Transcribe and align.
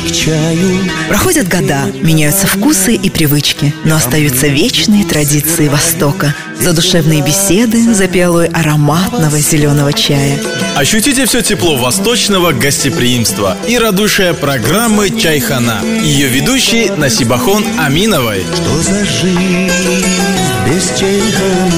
к 0.00 0.12
чаю. 0.12 0.80
Проходят 1.08 1.48
года, 1.48 1.84
меняются 2.02 2.46
вкусы 2.46 2.94
и 2.94 3.10
привычки, 3.10 3.74
но 3.84 3.96
остаются 3.96 4.48
вечные 4.48 5.04
традиции 5.04 5.68
Востока. 5.68 6.34
Задушевные 6.60 7.22
беседы 7.22 7.94
за 7.94 8.08
пиалой 8.08 8.48
ароматного 8.48 9.38
зеленого 9.38 9.92
чая. 9.92 10.38
Ощутите 10.76 11.26
все 11.26 11.40
тепло 11.42 11.76
восточного 11.76 12.52
гостеприимства 12.52 13.56
и 13.66 13.78
радушие 13.78 14.34
программы 14.34 15.10
«Чайхана». 15.10 15.80
Ее 16.02 16.28
ведущий 16.28 16.90
Насибахон 16.90 17.64
Аминовой. 17.78 18.44
Что 18.54 18.82
за 18.82 19.04
жизнь 19.04 19.70
без 20.66 20.98
чайханы? 20.98 21.77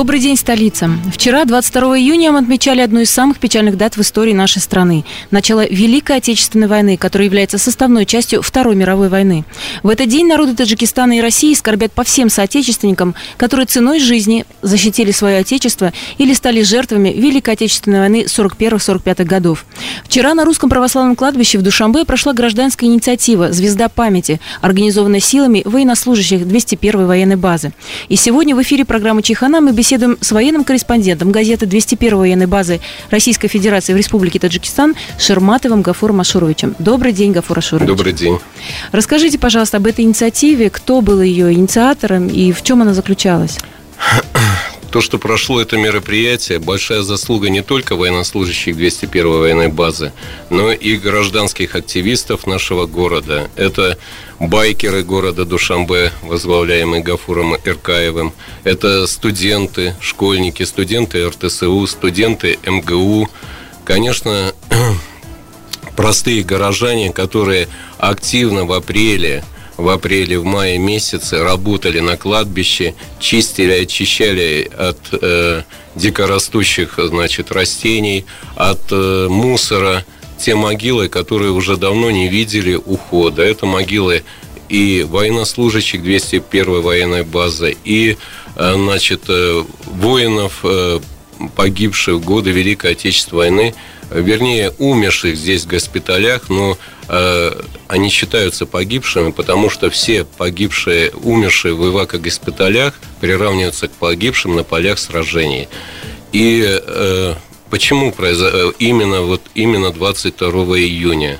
Добрый 0.00 0.18
день, 0.18 0.38
столица. 0.38 0.88
Вчера, 1.12 1.44
22 1.44 1.98
июня, 1.98 2.32
мы 2.32 2.38
отмечали 2.38 2.80
одну 2.80 3.00
из 3.00 3.10
самых 3.10 3.38
печальных 3.38 3.76
дат 3.76 3.98
в 3.98 4.00
истории 4.00 4.32
нашей 4.32 4.62
страны. 4.62 5.04
Начало 5.30 5.66
Великой 5.68 6.16
Отечественной 6.16 6.68
войны, 6.68 6.96
которая 6.96 7.26
является 7.26 7.58
составной 7.58 8.06
частью 8.06 8.40
Второй 8.40 8.76
мировой 8.76 9.10
войны. 9.10 9.44
В 9.82 9.90
этот 9.90 10.08
день 10.08 10.26
народы 10.26 10.56
Таджикистана 10.56 11.18
и 11.18 11.20
России 11.20 11.52
скорбят 11.52 11.92
по 11.92 12.02
всем 12.02 12.30
соотечественникам, 12.30 13.14
которые 13.36 13.66
ценой 13.66 14.00
жизни 14.00 14.46
защитили 14.62 15.10
свое 15.10 15.36
отечество 15.36 15.92
или 16.16 16.32
стали 16.32 16.62
жертвами 16.62 17.10
Великой 17.10 17.52
Отечественной 17.52 17.98
войны 18.00 18.24
41-45 18.26 19.24
годов. 19.24 19.66
Вчера 20.04 20.32
на 20.32 20.46
Русском 20.46 20.70
православном 20.70 21.14
кладбище 21.14 21.58
в 21.58 21.62
Душамбе 21.62 22.06
прошла 22.06 22.32
гражданская 22.32 22.88
инициатива 22.88 23.52
«Звезда 23.52 23.90
памяти», 23.90 24.40
организованная 24.62 25.20
силами 25.20 25.60
военнослужащих 25.66 26.48
201 26.48 27.06
военной 27.06 27.36
базы. 27.36 27.74
И 28.08 28.16
сегодня 28.16 28.56
в 28.56 28.62
эфире 28.62 28.86
программы 28.86 29.22
«Чихана» 29.22 29.60
мы 29.60 29.72
беседуем 29.72 29.89
с 29.98 30.32
военным 30.32 30.64
корреспондентом 30.64 31.32
газеты 31.32 31.66
201 31.66 32.16
военной 32.16 32.46
базы 32.46 32.80
Российской 33.10 33.48
Федерации 33.48 33.92
в 33.92 33.96
Республике 33.96 34.38
Таджикистан 34.38 34.94
Шерматовым 35.18 35.82
Гафуром 35.82 36.20
Ашуровичем. 36.20 36.76
Добрый 36.78 37.12
день, 37.12 37.32
Гафур 37.32 37.58
Ашурович. 37.58 37.88
Добрый 37.88 38.12
день. 38.12 38.38
Расскажите, 38.92 39.38
пожалуйста, 39.38 39.78
об 39.78 39.86
этой 39.86 40.04
инициативе, 40.04 40.70
кто 40.70 41.00
был 41.00 41.20
ее 41.20 41.52
инициатором 41.52 42.28
и 42.28 42.52
в 42.52 42.62
чем 42.62 42.82
она 42.82 42.94
заключалась? 42.94 43.58
То, 44.90 45.00
что 45.00 45.18
прошло 45.18 45.60
это 45.60 45.76
мероприятие, 45.76 46.58
большая 46.58 47.02
заслуга 47.02 47.48
не 47.48 47.62
только 47.62 47.94
военнослужащих 47.94 48.76
201 48.76 49.28
военной 49.28 49.68
базы, 49.68 50.12
но 50.50 50.72
и 50.72 50.96
гражданских 50.96 51.76
активистов 51.76 52.44
нашего 52.44 52.86
города. 52.86 53.48
Это 53.54 53.98
байкеры 54.40 55.04
города 55.04 55.44
Душамбе, 55.44 56.10
возглавляемые 56.22 57.04
Гафуром 57.04 57.54
Иркаевым. 57.64 58.32
Это 58.64 59.06
студенты, 59.06 59.94
школьники, 60.00 60.64
студенты 60.64 61.28
РТСУ, 61.28 61.86
студенты 61.86 62.58
МГУ. 62.66 63.28
Конечно, 63.84 64.52
простые 65.96 66.42
горожане, 66.42 67.12
которые 67.12 67.68
активно 67.98 68.64
в 68.64 68.72
апреле 68.72 69.44
в 69.80 69.88
апреле, 69.88 70.38
в 70.38 70.44
мае 70.44 70.78
месяце 70.78 71.42
работали 71.42 72.00
на 72.00 72.16
кладбище, 72.16 72.94
чистили, 73.18 73.72
очищали 73.72 74.70
от 74.76 74.98
э, 75.12 75.62
дикорастущих 75.94 76.98
значит, 76.98 77.50
растений, 77.50 78.24
от 78.56 78.80
э, 78.90 79.28
мусора 79.28 80.04
те 80.38 80.54
могилы, 80.54 81.08
которые 81.08 81.50
уже 81.50 81.76
давно 81.76 82.10
не 82.10 82.28
видели 82.28 82.74
ухода. 82.74 83.42
Это 83.42 83.66
могилы 83.66 84.22
и 84.68 85.04
военнослужащих 85.08 86.02
201 86.02 86.80
военной 86.82 87.24
базы, 87.24 87.76
и 87.84 88.16
э, 88.56 88.74
значит, 88.74 89.22
э, 89.28 89.64
воинов, 89.86 90.60
э, 90.62 91.00
погибших 91.48 92.16
в 92.16 92.24
годы 92.24 92.50
Великой 92.50 92.92
Отечественной 92.92 93.38
войны, 93.38 93.74
вернее, 94.10 94.72
умерших 94.78 95.36
здесь 95.36 95.64
в 95.64 95.68
госпиталях, 95.68 96.48
но 96.48 96.76
э, 97.08 97.62
они 97.88 98.10
считаются 98.10 98.66
погибшими, 98.66 99.30
потому 99.30 99.70
что 99.70 99.90
все 99.90 100.24
погибшие, 100.24 101.12
умершие 101.22 101.74
в 101.74 101.88
эвако-госпиталях 101.88 102.94
приравниваются 103.20 103.88
к 103.88 103.92
погибшим 103.92 104.56
на 104.56 104.64
полях 104.64 104.98
сражений. 104.98 105.68
И 106.32 106.64
э, 106.66 107.34
почему 107.70 108.12
произошло 108.12 108.72
именно, 108.78 109.22
вот, 109.22 109.42
именно 109.54 109.92
22 109.92 110.50
июня? 110.78 111.38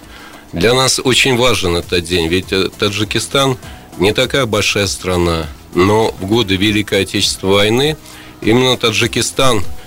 Для 0.53 0.75
нас 0.75 1.01
очень 1.03 1.37
важен 1.37 1.77
этот 1.77 2.05
день, 2.05 2.29
ведь 2.29 2.53
э, 2.53 2.69
Таджикистан 2.79 3.59
не 3.99 4.13
такая 4.13 4.47
большая 4.47 4.87
страна, 4.87 5.47
но 5.75 6.15
в 6.21 6.27
годы 6.27 6.57
Великой 6.57 7.03
Отечественной 7.03 7.53
войны 7.53 7.97
именно 8.43 8.77
Таджикистан– 8.77 9.65
Э, 9.75 9.80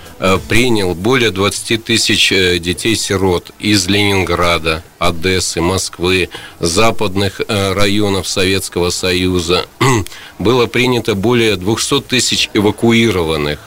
принял 0.48 0.96
более 0.96 1.32
20 1.32 1.84
тысяч 1.84 2.32
э, 2.32 2.58
детей-сирот 2.58 3.52
из 3.60 3.88
Ленинграда, 3.88 4.82
Одессы, 4.98 5.60
Москвы, 5.60 6.30
западных 6.60 7.42
э, 7.46 7.74
районов 7.74 8.28
Советского 8.28 8.90
Союза. 8.90 9.66
Было 10.40 10.68
принято 10.68 11.16
более 11.16 11.58
200 11.58 12.02
тысяч 12.02 12.50
эвакуированных. 12.54 13.60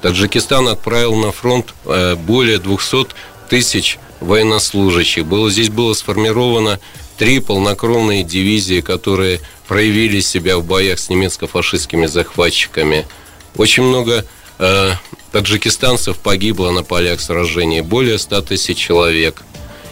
Таджикистан 0.00 0.66
отправил 0.66 1.14
на 1.14 1.30
фронт 1.30 1.72
более 1.84 2.58
200 2.58 3.06
тысяч 3.48 4.00
военнослужащих. 4.18 5.24
Было, 5.24 5.48
здесь 5.48 5.68
было 5.68 5.94
сформировано 5.94 6.80
три 7.18 7.38
полнокровные 7.38 8.24
дивизии, 8.24 8.80
которые 8.80 9.40
проявили 9.68 10.18
себя 10.18 10.58
в 10.58 10.64
боях 10.64 10.98
с 10.98 11.08
немецко-фашистскими 11.08 12.06
захватчиками. 12.06 13.06
Очень 13.56 13.84
много 13.84 14.24
Э, 14.58 14.94
таджикистанцев 15.32 16.18
погибло 16.18 16.70
на 16.70 16.82
полях 16.82 17.20
сражений 17.20 17.80
более 17.80 18.18
100 18.18 18.42
тысяч 18.42 18.76
человек. 18.76 19.42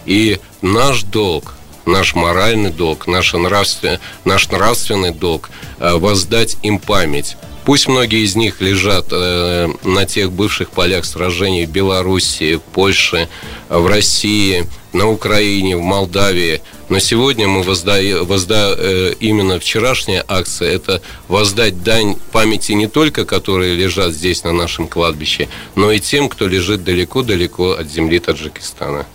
И 0.06 0.38
наш 0.62 1.02
долг, 1.02 1.54
наш 1.86 2.14
моральный 2.14 2.70
долг, 2.70 3.06
наш, 3.06 3.32
нравствен, 3.32 3.98
наш 4.24 4.48
нравственный 4.50 5.12
долг 5.12 5.50
э, 5.78 5.94
воздать 5.94 6.56
им 6.62 6.78
память. 6.78 7.36
Пусть 7.64 7.88
многие 7.88 8.24
из 8.24 8.36
них 8.36 8.60
лежат 8.60 9.06
э, 9.12 9.68
на 9.84 10.06
тех 10.06 10.32
бывших 10.32 10.70
полях 10.70 11.04
сражений 11.04 11.66
в 11.66 11.70
Белоруссии, 11.70 12.56
в 12.56 12.62
Польше, 12.62 13.28
в 13.68 13.86
России, 13.86 14.66
на 14.92 15.08
Украине, 15.08 15.76
в 15.76 15.82
Молдавии. 15.82 16.62
Но 16.90 16.98
сегодня 16.98 17.46
мы 17.46 17.62
воздаем, 17.62 18.24
возда, 18.26 18.74
э, 18.76 19.14
именно 19.20 19.60
вчерашняя 19.60 20.24
акция, 20.26 20.72
это 20.72 21.00
воздать 21.28 21.84
дань 21.84 22.16
памяти 22.32 22.72
не 22.72 22.88
только, 22.88 23.24
которые 23.24 23.76
лежат 23.76 24.12
здесь 24.12 24.42
на 24.42 24.52
нашем 24.52 24.88
кладбище, 24.88 25.48
но 25.76 25.92
и 25.92 26.00
тем, 26.00 26.28
кто 26.28 26.48
лежит 26.48 26.82
далеко-далеко 26.82 27.76
от 27.78 27.88
земли 27.88 28.18
Таджикистана. 28.18 29.06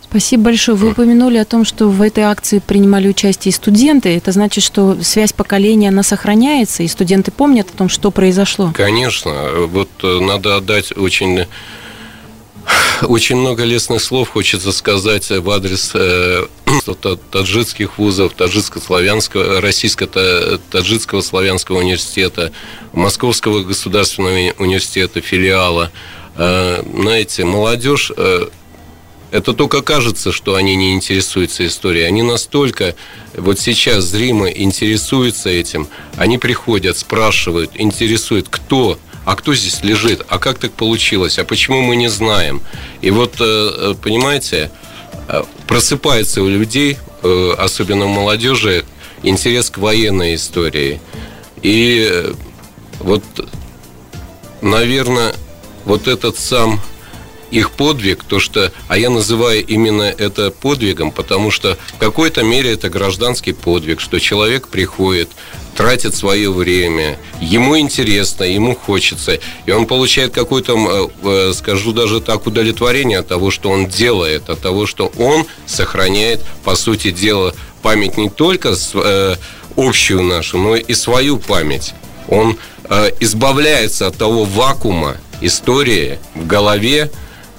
Спасибо 0.00 0.44
большое. 0.44 0.76
Вы 0.76 0.92
упомянули 0.92 1.38
о 1.38 1.44
том, 1.44 1.64
что 1.64 1.88
в 1.88 2.00
этой 2.00 2.22
акции 2.22 2.60
принимали 2.60 3.08
участие 3.08 3.50
и 3.50 3.52
студенты. 3.52 4.16
Это 4.16 4.30
значит, 4.30 4.62
что 4.62 4.96
связь 5.02 5.32
поколения, 5.32 5.88
она 5.88 6.04
сохраняется, 6.04 6.84
и 6.84 6.88
студенты 6.88 7.32
помнят 7.32 7.66
о 7.74 7.76
том, 7.76 7.88
что 7.88 8.12
произошло? 8.12 8.70
Конечно. 8.76 9.50
Вот 9.66 9.88
э, 10.04 10.20
надо 10.20 10.54
отдать 10.54 10.96
очень 10.96 11.46
очень 13.02 13.36
много 13.36 13.64
лестных 13.64 14.02
слов 14.02 14.30
хочется 14.30 14.72
сказать 14.72 15.30
в 15.30 15.50
адрес 15.50 15.92
э, 15.94 16.46
таджикских 17.30 17.98
вузов, 17.98 18.34
таджикско-славянского, 18.34 19.60
российско-таджикского 19.60 21.20
славянского 21.20 21.78
университета, 21.78 22.52
Московского 22.92 23.62
государственного 23.62 24.52
университета, 24.58 25.20
филиала. 25.20 25.90
Э, 26.36 26.82
знаете, 26.94 27.44
молодежь 27.44 28.12
э, 28.16 28.48
это 29.34 29.52
только 29.52 29.82
кажется, 29.82 30.30
что 30.30 30.54
они 30.54 30.76
не 30.76 30.94
интересуются 30.94 31.66
историей. 31.66 32.04
Они 32.04 32.22
настолько 32.22 32.94
вот 33.36 33.58
сейчас 33.58 34.04
зримо 34.04 34.48
интересуются 34.48 35.50
этим. 35.50 35.88
Они 36.16 36.38
приходят, 36.38 36.96
спрашивают, 36.96 37.72
интересуют, 37.74 38.46
кто, 38.48 38.96
а 39.24 39.36
кто 39.36 39.54
здесь 39.54 39.82
лежит, 39.82 40.22
а 40.28 40.38
как 40.38 40.58
так 40.58 40.72
получилось, 40.72 41.38
а 41.38 41.44
почему 41.44 41.80
мы 41.82 41.96
не 41.96 42.08
знаем. 42.08 42.62
И 43.00 43.10
вот, 43.10 43.34
э, 43.40 43.44
э, 43.44 43.94
понимаете, 44.00 44.70
э, 45.28 45.42
просыпается 45.66 46.42
у 46.42 46.48
людей, 46.48 46.98
особенно 47.56 48.04
у 48.04 48.08
молодежи, 48.08 48.84
интерес 49.22 49.70
к 49.70 49.78
военной 49.78 50.34
истории. 50.34 51.00
И 51.62 52.34
вот, 52.98 53.22
наверное, 54.60 55.32
вот 55.86 56.06
этот 56.06 56.38
сам 56.38 56.82
их 57.54 57.70
подвиг, 57.70 58.24
то 58.24 58.40
что, 58.40 58.72
а 58.88 58.98
я 58.98 59.10
называю 59.10 59.64
именно 59.64 60.02
это 60.02 60.50
подвигом, 60.50 61.12
потому 61.12 61.52
что 61.52 61.78
в 61.94 61.98
какой-то 61.98 62.42
мере 62.42 62.72
это 62.72 62.90
гражданский 62.90 63.52
подвиг, 63.52 64.00
что 64.00 64.18
человек 64.18 64.66
приходит, 64.66 65.28
тратит 65.76 66.16
свое 66.16 66.52
время, 66.52 67.16
ему 67.40 67.78
интересно, 67.78 68.42
ему 68.42 68.74
хочется, 68.74 69.38
и 69.66 69.70
он 69.70 69.86
получает 69.86 70.32
какое-то, 70.32 71.10
э, 71.22 71.52
скажу 71.54 71.92
даже 71.92 72.20
так, 72.20 72.44
удовлетворение 72.44 73.20
от 73.20 73.28
того, 73.28 73.52
что 73.52 73.70
он 73.70 73.86
делает, 73.86 74.50
от 74.50 74.60
того, 74.60 74.86
что 74.86 75.12
он 75.16 75.46
сохраняет, 75.64 76.42
по 76.64 76.74
сути 76.74 77.12
дела, 77.12 77.54
память 77.82 78.16
не 78.16 78.30
только 78.30 78.74
э, 78.94 79.36
общую 79.76 80.22
нашу, 80.24 80.58
но 80.58 80.74
и 80.74 80.94
свою 80.94 81.38
память. 81.38 81.94
Он 82.26 82.58
э, 82.88 83.10
избавляется 83.20 84.08
от 84.08 84.16
того 84.16 84.44
вакуума 84.44 85.18
истории 85.40 86.18
в 86.34 86.46
голове, 86.46 87.10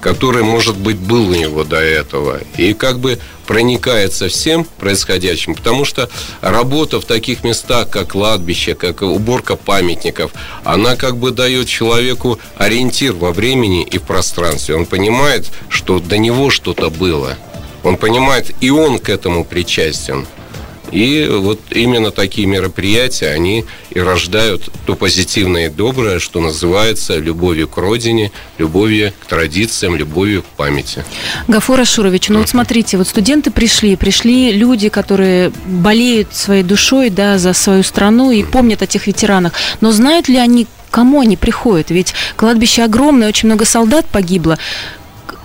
который, 0.05 0.43
может 0.43 0.77
быть, 0.77 0.97
был 0.97 1.29
у 1.29 1.33
него 1.33 1.63
до 1.63 1.77
этого. 1.77 2.39
И 2.57 2.73
как 2.73 2.99
бы 2.99 3.17
проникается 3.47 4.27
всем 4.27 4.63
происходящим, 4.63 5.55
потому 5.55 5.83
что 5.83 6.11
работа 6.41 7.01
в 7.01 7.05
таких 7.05 7.43
местах, 7.43 7.89
как 7.89 8.09
кладбище, 8.09 8.75
как 8.75 9.01
уборка 9.01 9.55
памятников, 9.55 10.31
она 10.63 10.95
как 10.95 11.17
бы 11.17 11.31
дает 11.31 11.67
человеку 11.67 12.37
ориентир 12.55 13.13
во 13.13 13.31
времени 13.31 13.81
и 13.81 13.97
в 13.97 14.03
пространстве. 14.03 14.75
Он 14.75 14.85
понимает, 14.85 15.47
что 15.69 15.99
до 15.99 16.19
него 16.19 16.51
что-то 16.51 16.91
было. 16.91 17.35
Он 17.83 17.97
понимает, 17.97 18.53
и 18.61 18.69
он 18.69 18.99
к 18.99 19.09
этому 19.09 19.43
причастен. 19.43 20.27
И 20.91 21.27
вот 21.29 21.59
именно 21.71 22.11
такие 22.11 22.47
мероприятия, 22.47 23.29
они 23.29 23.65
и 23.89 23.99
рождают 23.99 24.69
то 24.85 24.95
позитивное 24.95 25.67
и 25.67 25.69
доброе, 25.69 26.19
что 26.19 26.39
называется 26.39 27.17
любовью 27.17 27.67
к 27.67 27.77
родине, 27.77 28.31
любовью 28.57 29.13
к 29.19 29.25
традициям, 29.25 29.95
любовью 29.95 30.43
к 30.43 30.45
памяти. 30.45 31.03
Гафор 31.47 31.79
Ашурович, 31.81 32.29
ну 32.29 32.39
вот 32.39 32.49
смотрите, 32.49 32.97
вот 32.97 33.07
студенты 33.07 33.51
пришли, 33.51 33.95
пришли 33.95 34.51
люди, 34.51 34.89
которые 34.89 35.51
болеют 35.65 36.33
своей 36.33 36.63
душой, 36.63 37.09
да, 37.09 37.37
за 37.37 37.53
свою 37.53 37.83
страну 37.83 38.31
и 38.31 38.43
помнят 38.43 38.81
о 38.81 38.87
тех 38.87 39.07
ветеранах. 39.07 39.53
Но 39.81 39.91
знают 39.91 40.27
ли 40.27 40.37
они, 40.37 40.67
кому 40.91 41.21
они 41.21 41.37
приходят? 41.37 41.89
Ведь 41.89 42.13
кладбище 42.35 42.83
огромное, 42.83 43.27
очень 43.27 43.47
много 43.47 43.65
солдат 43.65 44.05
погибло. 44.05 44.57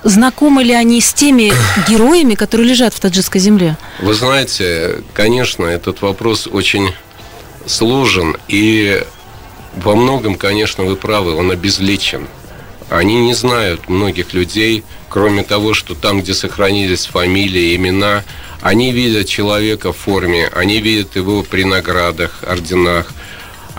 Знакомы 0.02 0.64
ли 0.64 0.72
они 0.72 1.00
с 1.00 1.12
теми 1.12 1.52
героями, 1.88 2.34
которые 2.34 2.68
лежат 2.68 2.94
в 2.94 3.00
таджикской 3.00 3.40
земле? 3.40 3.76
Вы 4.00 4.14
знаете, 4.14 5.02
конечно, 5.12 5.64
этот 5.66 6.00
вопрос 6.02 6.46
очень 6.46 6.92
сложен, 7.66 8.36
и 8.48 9.02
во 9.76 9.94
многом, 9.94 10.36
конечно, 10.36 10.84
вы 10.84 10.96
правы, 10.96 11.34
он 11.34 11.50
обезличен. 11.50 12.26
Они 12.88 13.20
не 13.20 13.34
знают 13.34 13.88
многих 13.88 14.32
людей, 14.32 14.82
кроме 15.08 15.44
того, 15.44 15.74
что 15.74 15.94
там, 15.94 16.22
где 16.22 16.34
сохранились 16.34 17.06
фамилии, 17.06 17.76
имена, 17.76 18.24
они 18.62 18.92
видят 18.92 19.28
человека 19.28 19.92
в 19.92 19.96
форме, 19.96 20.48
они 20.54 20.80
видят 20.80 21.14
его 21.14 21.42
при 21.42 21.64
наградах, 21.64 22.42
орденах, 22.42 23.12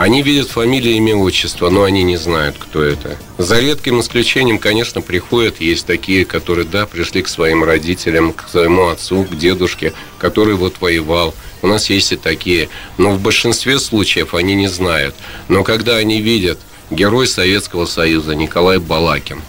они 0.01 0.23
видят 0.23 0.49
фамилии, 0.49 0.95
имя, 0.95 1.15
отчество, 1.15 1.69
но 1.69 1.83
они 1.83 2.01
не 2.01 2.17
знают, 2.17 2.55
кто 2.57 2.81
это. 2.81 3.17
За 3.37 3.59
редким 3.59 3.99
исключением, 3.99 4.57
конечно, 4.57 4.99
приходят, 4.99 5.61
есть 5.61 5.85
такие, 5.85 6.25
которые, 6.25 6.65
да, 6.65 6.87
пришли 6.87 7.21
к 7.21 7.27
своим 7.27 7.63
родителям, 7.63 8.33
к 8.33 8.49
своему 8.49 8.87
отцу, 8.87 9.25
к 9.25 9.37
дедушке, 9.37 9.93
который 10.17 10.55
вот 10.55 10.81
воевал. 10.81 11.35
У 11.61 11.67
нас 11.67 11.91
есть 11.91 12.13
и 12.13 12.17
такие. 12.17 12.69
Но 12.97 13.11
в 13.11 13.21
большинстве 13.21 13.77
случаев 13.77 14.33
они 14.33 14.55
не 14.55 14.67
знают. 14.67 15.13
Но 15.49 15.63
когда 15.63 15.97
они 15.97 16.19
видят 16.19 16.57
герой 16.89 17.27
Советского 17.27 17.85
Союза 17.85 18.33
Николай 18.33 18.79
Балакин, 18.79 19.43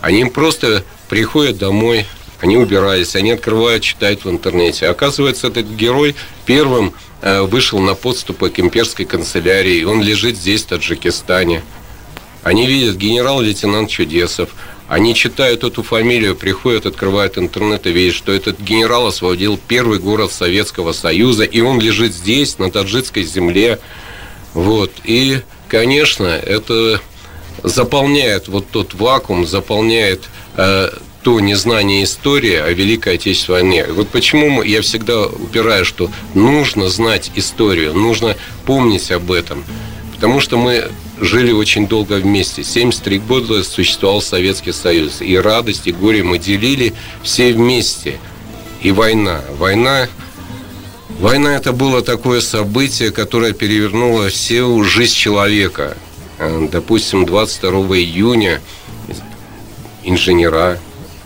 они 0.00 0.26
просто 0.26 0.84
приходят 1.08 1.58
домой, 1.58 2.06
они 2.42 2.58
убирались, 2.58 3.16
они 3.16 3.30
открывают, 3.30 3.82
читают 3.82 4.26
в 4.26 4.30
интернете. 4.30 4.88
Оказывается, 4.88 5.46
этот 5.46 5.66
герой 5.68 6.14
первым 6.44 6.92
Э, 7.24 7.42
вышел 7.42 7.78
на 7.78 7.94
подступы 7.94 8.50
к 8.50 8.58
имперской 8.58 9.04
канцелярии. 9.04 9.84
Он 9.84 10.02
лежит 10.02 10.36
здесь, 10.36 10.62
в 10.62 10.66
Таджикистане. 10.66 11.62
Они 12.42 12.66
видят 12.66 12.96
генерал-лейтенант 12.96 13.88
Чудесов. 13.88 14.50
Они 14.88 15.14
читают 15.14 15.62
эту 15.62 15.84
фамилию, 15.84 16.34
приходят, 16.34 16.84
открывают 16.84 17.38
интернет 17.38 17.86
и 17.86 17.92
видят, 17.92 18.16
что 18.16 18.32
этот 18.32 18.58
генерал 18.58 19.06
освободил 19.06 19.56
первый 19.68 20.00
город 20.00 20.32
Советского 20.32 20.92
Союза, 20.92 21.44
и 21.44 21.60
он 21.60 21.80
лежит 21.80 22.12
здесь, 22.12 22.58
на 22.58 22.72
таджикской 22.72 23.22
земле. 23.22 23.78
Вот. 24.52 24.90
И, 25.04 25.42
конечно, 25.68 26.26
это 26.26 27.00
заполняет 27.62 28.48
вот 28.48 28.66
тот 28.68 28.94
вакуум, 28.94 29.46
заполняет 29.46 30.24
э, 30.56 30.90
то 31.22 31.38
незнание 31.40 32.04
истории 32.04 32.56
о 32.56 32.72
Великой 32.72 33.14
Отечественной 33.14 33.62
войне. 33.62 33.86
Вот 33.88 34.08
почему 34.08 34.62
я 34.62 34.82
всегда 34.82 35.26
упираю, 35.26 35.84
что 35.84 36.10
нужно 36.34 36.88
знать 36.88 37.30
историю, 37.34 37.94
нужно 37.94 38.36
помнить 38.66 39.10
об 39.10 39.30
этом. 39.30 39.64
Потому 40.14 40.40
что 40.40 40.56
мы 40.56 40.90
жили 41.20 41.52
очень 41.52 41.86
долго 41.86 42.14
вместе. 42.14 42.64
73 42.64 43.18
года 43.20 43.62
существовал 43.62 44.20
Советский 44.20 44.72
Союз. 44.72 45.20
И 45.20 45.36
радость, 45.36 45.86
и 45.86 45.92
горе 45.92 46.22
мы 46.22 46.38
делили 46.38 46.92
все 47.22 47.52
вместе. 47.52 48.18
И 48.82 48.90
война. 48.90 49.42
Война 49.58 50.08
Война 51.18 51.54
это 51.54 51.72
было 51.72 52.02
такое 52.02 52.40
событие, 52.40 53.12
которое 53.12 53.52
перевернуло 53.52 54.28
всю 54.28 54.82
жизнь 54.82 55.14
человека. 55.14 55.96
Допустим, 56.72 57.26
22 57.26 57.70
июня 57.98 58.60
инженера, 60.02 60.80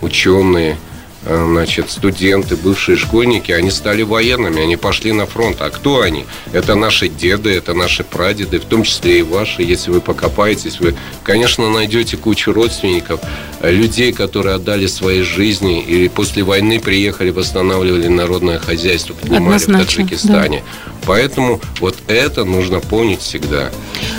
ученые, 0.07 0.77
э, 1.25 1.47
значит, 1.49 1.91
студенты, 1.91 2.57
бывшие 2.57 2.97
школьники, 2.97 3.53
они 3.53 3.71
стали 3.71 4.03
военными, 4.03 4.63
они 4.63 4.77
пошли 4.77 5.13
на 5.13 5.27
фронт. 5.27 5.57
А 5.61 5.71
кто 5.71 6.01
они? 6.01 6.25
Это 6.53 6.75
наши 6.75 7.09
деды, 7.09 7.51
это 7.51 7.75
наши 7.75 8.05
прадеды, 8.05 8.59
в 8.59 8.65
том 8.65 8.85
числе 8.85 9.19
и 9.19 9.23
ваши. 9.23 9.63
Если 9.63 9.91
вы 9.91 10.01
покопаетесь, 10.01 10.81
вы, 10.81 10.95
конечно, 11.25 11.71
найдете 11.71 12.17
кучу 12.17 12.53
родственников, 12.53 13.21
э, 13.61 13.71
людей, 13.71 14.13
которые 14.13 14.55
отдали 14.55 14.87
свои 14.87 15.23
жизни 15.23 15.83
и 15.83 16.09
после 16.09 16.43
войны 16.43 16.81
приехали, 16.81 17.31
восстанавливали 17.31 18.09
народное 18.09 18.59
хозяйство, 18.59 19.15
поднимали 19.15 19.45
Однозначно, 19.45 19.85
в 19.85 19.87
Таджикистане. 19.87 20.63
Да. 20.65 20.93
Поэтому 21.07 21.61
вот 21.81 21.97
это 22.09 22.45
нужно 22.45 22.81
помнить 22.81 23.21
всегда. 23.21 23.71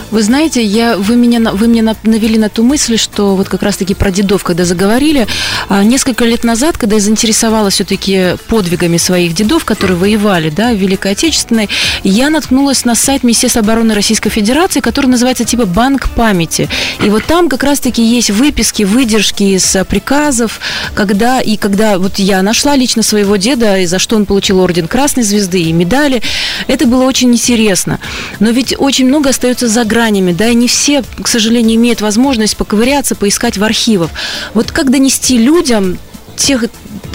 Вы 0.09 0.23
знаете, 0.23 0.63
я, 0.63 0.97
вы, 0.97 1.17
меня, 1.17 1.51
вы 1.51 1.67
мне 1.67 1.81
навели 1.81 2.37
на 2.37 2.47
ту 2.49 2.63
мысль, 2.63 2.97
что 2.97 3.35
вот 3.35 3.49
как 3.49 3.61
раз-таки 3.61 3.93
про 3.93 4.09
дедов, 4.09 4.43
когда 4.43 4.63
заговорили, 4.63 5.27
а, 5.67 5.83
несколько 5.83 6.23
лет 6.23 6.45
назад, 6.45 6.77
когда 6.77 6.95
я 6.95 7.01
заинтересовалась 7.01 7.73
все-таки 7.73 8.37
подвигами 8.47 8.95
своих 8.97 9.33
дедов, 9.33 9.65
которые 9.65 9.97
воевали 9.97 10.49
да, 10.49 10.71
в 10.71 10.75
Великой 10.75 11.11
Отечественной, 11.11 11.69
я 12.03 12.29
наткнулась 12.29 12.85
на 12.85 12.95
сайт 12.95 13.23
Министерства 13.23 13.61
обороны 13.61 13.93
Российской 13.93 14.29
Федерации, 14.29 14.79
который 14.79 15.07
называется 15.07 15.43
типа 15.43 15.65
«Банк 15.65 16.09
памяти». 16.11 16.69
И 17.03 17.09
вот 17.09 17.25
там 17.25 17.49
как 17.49 17.63
раз-таки 17.63 18.01
есть 18.01 18.29
выписки, 18.29 18.83
выдержки 18.83 19.43
из 19.43 19.75
приказов, 19.89 20.61
когда 20.95 21.41
и 21.41 21.57
когда 21.57 21.99
вот 21.99 22.17
я 22.17 22.41
нашла 22.41 22.77
лично 22.77 23.03
своего 23.03 23.35
деда, 23.35 23.79
и 23.79 23.85
за 23.85 23.99
что 23.99 24.15
он 24.15 24.25
получил 24.25 24.59
орден 24.59 24.87
Красной 24.87 25.23
Звезды 25.23 25.61
и 25.61 25.73
медали, 25.73 26.21
это 26.67 26.85
было 26.85 27.03
очень 27.03 27.31
интересно. 27.33 27.99
Но 28.39 28.51
ведь 28.51 28.73
очень 28.77 29.07
много 29.07 29.31
остается 29.31 29.67
за 29.67 29.83
гранями, 29.97 30.31
да, 30.31 30.49
и 30.49 30.55
не 30.55 30.67
все, 30.67 31.03
к 31.21 31.27
сожалению, 31.27 31.75
имеют 31.75 32.01
возможность 32.01 32.55
поковыряться, 32.55 33.15
поискать 33.15 33.57
в 33.57 33.63
архивах. 33.63 34.11
Вот 34.53 34.71
как 34.71 34.91
донести 34.91 35.37
людям 35.39 35.97
тех 36.35 36.65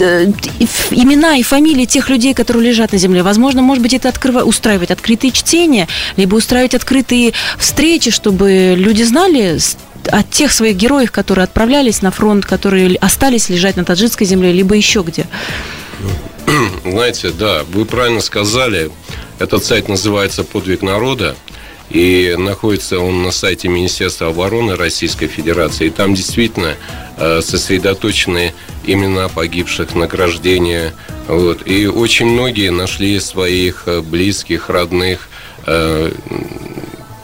э, 0.00 0.26
имена 0.90 1.36
и 1.36 1.42
фамилии 1.42 1.84
тех 1.84 2.10
людей, 2.10 2.34
которые 2.34 2.70
лежат 2.70 2.90
на 2.92 2.98
земле. 2.98 3.22
Возможно, 3.22 3.62
может 3.62 3.82
быть, 3.82 3.94
это 3.94 4.08
открыва, 4.08 4.42
устраивать 4.42 4.90
открытые 4.90 5.30
чтения, 5.30 5.86
либо 6.16 6.34
устраивать 6.34 6.74
открытые 6.74 7.32
встречи, 7.56 8.10
чтобы 8.10 8.74
люди 8.76 9.04
знали 9.04 9.58
от 10.08 10.30
тех 10.30 10.50
своих 10.50 10.76
героев, 10.76 11.12
которые 11.12 11.44
отправлялись 11.44 12.02
на 12.02 12.10
фронт, 12.10 12.44
которые 12.44 12.96
остались 12.96 13.48
лежать 13.48 13.76
на 13.76 13.84
таджикской 13.84 14.26
земле, 14.26 14.50
либо 14.52 14.74
еще 14.74 15.04
где. 15.06 15.26
Знаете, 16.84 17.30
да, 17.30 17.62
вы 17.72 17.84
правильно 17.84 18.20
сказали. 18.20 18.90
Этот 19.38 19.64
сайт 19.64 19.88
называется 19.88 20.42
«Подвиг 20.42 20.82
народа». 20.82 21.36
И 21.92 22.34
находится 22.38 22.98
он 22.98 23.22
на 23.22 23.30
сайте 23.30 23.68
Министерства 23.68 24.28
обороны 24.28 24.76
Российской 24.76 25.26
Федерации. 25.26 25.88
И 25.88 25.90
там 25.90 26.14
действительно 26.14 26.74
э, 27.18 27.40
сосредоточены 27.42 28.54
имена 28.84 29.28
погибших, 29.28 29.94
награждения. 29.94 30.94
Вот. 31.28 31.66
И 31.66 31.86
очень 31.86 32.26
многие 32.26 32.70
нашли 32.70 33.20
своих 33.20 33.84
э, 33.86 34.00
близких, 34.00 34.70
родных, 34.70 35.28
э, 35.66 36.10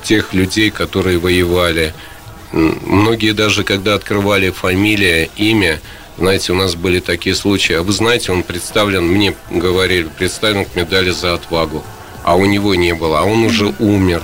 тех 0.05 0.35
людей, 0.35 0.71
которые 0.71 1.19
воевали. 1.19 1.95
Многие 2.53 3.33
даже, 3.33 3.65
когда 3.65 3.95
открывали 3.95 4.51
фамилия, 4.51 5.31
имя, 5.37 5.81
знаете, 6.19 6.53
у 6.53 6.57
нас 6.57 6.75
были 6.75 7.01
такие 7.01 7.35
случаи. 7.35 7.75
А 7.75 7.83
вы 7.83 7.93
знаете, 7.93 8.33
он 8.33 8.43
представлен, 8.43 9.07
мне 9.07 9.35
говорили, 9.51 10.09
представлен 10.19 10.67
к 10.67 10.77
медали 10.77 11.11
за 11.11 11.35
отвагу 11.35 11.83
а 12.29 12.35
у 12.37 12.45
него 12.45 12.75
не 12.75 12.95
было, 12.95 13.21
а 13.21 13.25
он 13.25 13.45
уже 13.45 13.73
умер. 13.79 14.23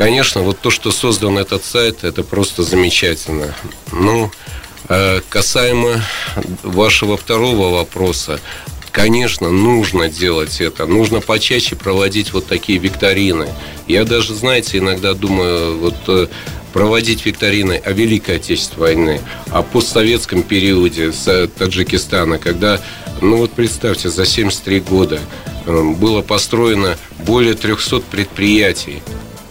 Конечно, 0.00 0.40
вот 0.40 0.58
то, 0.58 0.70
что 0.70 0.92
создан 0.92 1.36
этот 1.36 1.62
сайт, 1.62 2.04
это 2.04 2.22
просто 2.22 2.62
замечательно. 2.62 3.54
Ну, 3.92 4.30
э, 4.88 5.20
касаемо 5.28 6.02
вашего 6.62 7.18
второго 7.18 7.68
вопроса, 7.68 8.40
конечно, 8.92 9.50
нужно 9.50 10.08
делать 10.08 10.62
это. 10.62 10.86
Нужно 10.86 11.20
почаще 11.20 11.76
проводить 11.76 12.32
вот 12.32 12.46
такие 12.46 12.78
викторины. 12.78 13.50
Я 13.88 14.04
даже, 14.04 14.34
знаете, 14.34 14.78
иногда 14.78 15.12
думаю, 15.12 15.76
вот 15.76 15.96
э, 16.08 16.28
проводить 16.72 17.26
викторины 17.26 17.74
о 17.84 17.92
Великой 17.92 18.36
Отечественной 18.36 18.80
войне, 18.80 19.20
о 19.50 19.62
постсоветском 19.62 20.44
периоде 20.44 21.12
с 21.12 21.46
Таджикистана, 21.58 22.38
когда, 22.38 22.80
ну 23.20 23.36
вот 23.36 23.50
представьте, 23.50 24.08
за 24.08 24.24
73 24.24 24.80
года 24.80 25.20
Э, 25.66 25.82
было 25.82 26.22
построено 26.22 26.96
более 27.18 27.54
300 27.54 28.00
предприятий 28.00 29.02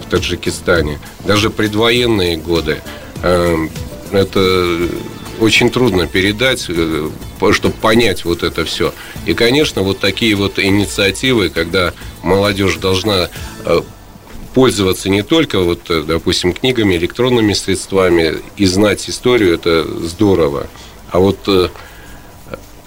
Таджикистане. 0.10 1.00
Даже 1.26 1.50
предвоенные 1.50 2.38
годы. 2.38 2.82
Это 4.12 4.78
очень 5.40 5.70
трудно 5.70 6.08
передать, 6.08 6.62
чтобы 6.62 7.76
понять 7.82 8.26
вот 8.26 8.44
это 8.44 8.66
все. 8.66 8.94
И, 9.26 9.34
конечно, 9.34 9.84
вот 9.84 10.00
такие 10.00 10.36
вот 10.36 10.60
инициативы, 10.60 11.50
когда 11.50 11.94
молодежь 12.24 12.76
должна 12.76 13.30
пользоваться 14.54 15.10
не 15.10 15.22
только, 15.22 15.60
вот, 15.60 15.82
допустим, 15.88 16.54
книгами, 16.54 16.96
электронными 16.96 17.54
средствами 17.54 18.38
и 18.58 18.66
знать 18.66 19.08
историю, 19.10 19.54
это 19.54 19.86
здорово. 20.06 20.68
А 21.12 21.20
вот 21.20 21.48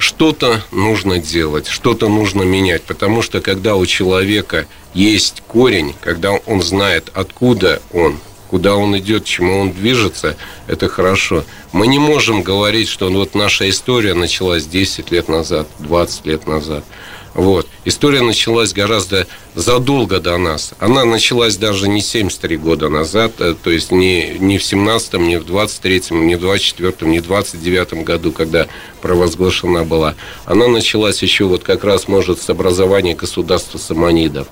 что-то 0.02 0.60
нужно 0.72 1.18
делать, 1.18 1.68
что-то 1.68 2.08
нужно 2.08 2.42
менять, 2.42 2.82
потому 2.82 3.22
что 3.22 3.40
когда 3.40 3.76
у 3.76 3.86
человека 3.86 4.66
есть 4.94 5.42
корень, 5.46 5.94
когда 6.00 6.32
он 6.32 6.60
знает, 6.60 7.10
откуда 7.14 7.80
он, 7.92 8.18
куда 8.50 8.74
он 8.74 8.98
идет, 8.98 9.24
чему 9.24 9.60
он 9.60 9.70
движется, 9.70 10.36
это 10.66 10.88
хорошо. 10.88 11.44
Мы 11.70 11.86
не 11.86 12.00
можем 12.00 12.42
говорить, 12.42 12.88
что 12.88 13.10
вот 13.10 13.36
наша 13.36 13.70
история 13.70 14.14
началась 14.14 14.66
10 14.66 15.12
лет 15.12 15.28
назад, 15.28 15.68
20 15.78 16.26
лет 16.26 16.48
назад. 16.48 16.84
Вот. 17.34 17.66
История 17.84 18.20
началась 18.20 18.74
гораздо 18.74 19.26
задолго 19.54 20.20
до 20.20 20.36
нас. 20.36 20.72
Она 20.78 21.04
началась 21.04 21.56
даже 21.56 21.88
не 21.88 22.02
73 22.02 22.56
года 22.58 22.88
назад, 22.90 23.32
э, 23.38 23.54
то 23.60 23.70
есть 23.70 23.90
не, 23.90 24.36
не 24.38 24.58
в 24.58 24.62
17-м, 24.62 25.26
не 25.26 25.38
в 25.38 25.44
23-м, 25.44 26.26
не 26.26 26.36
в 26.36 26.44
24-м, 26.44 27.10
не 27.10 27.20
в 27.20 27.30
29-м 27.30 28.04
году, 28.04 28.32
когда 28.32 28.66
провозглашена 29.00 29.84
была. 29.84 30.14
Она 30.44 30.68
началась 30.68 31.22
еще 31.22 31.44
вот 31.44 31.62
как 31.62 31.84
раз, 31.84 32.06
может, 32.06 32.40
с 32.40 32.50
образования 32.50 33.14
государства 33.14 33.78
саманидов. 33.78 34.48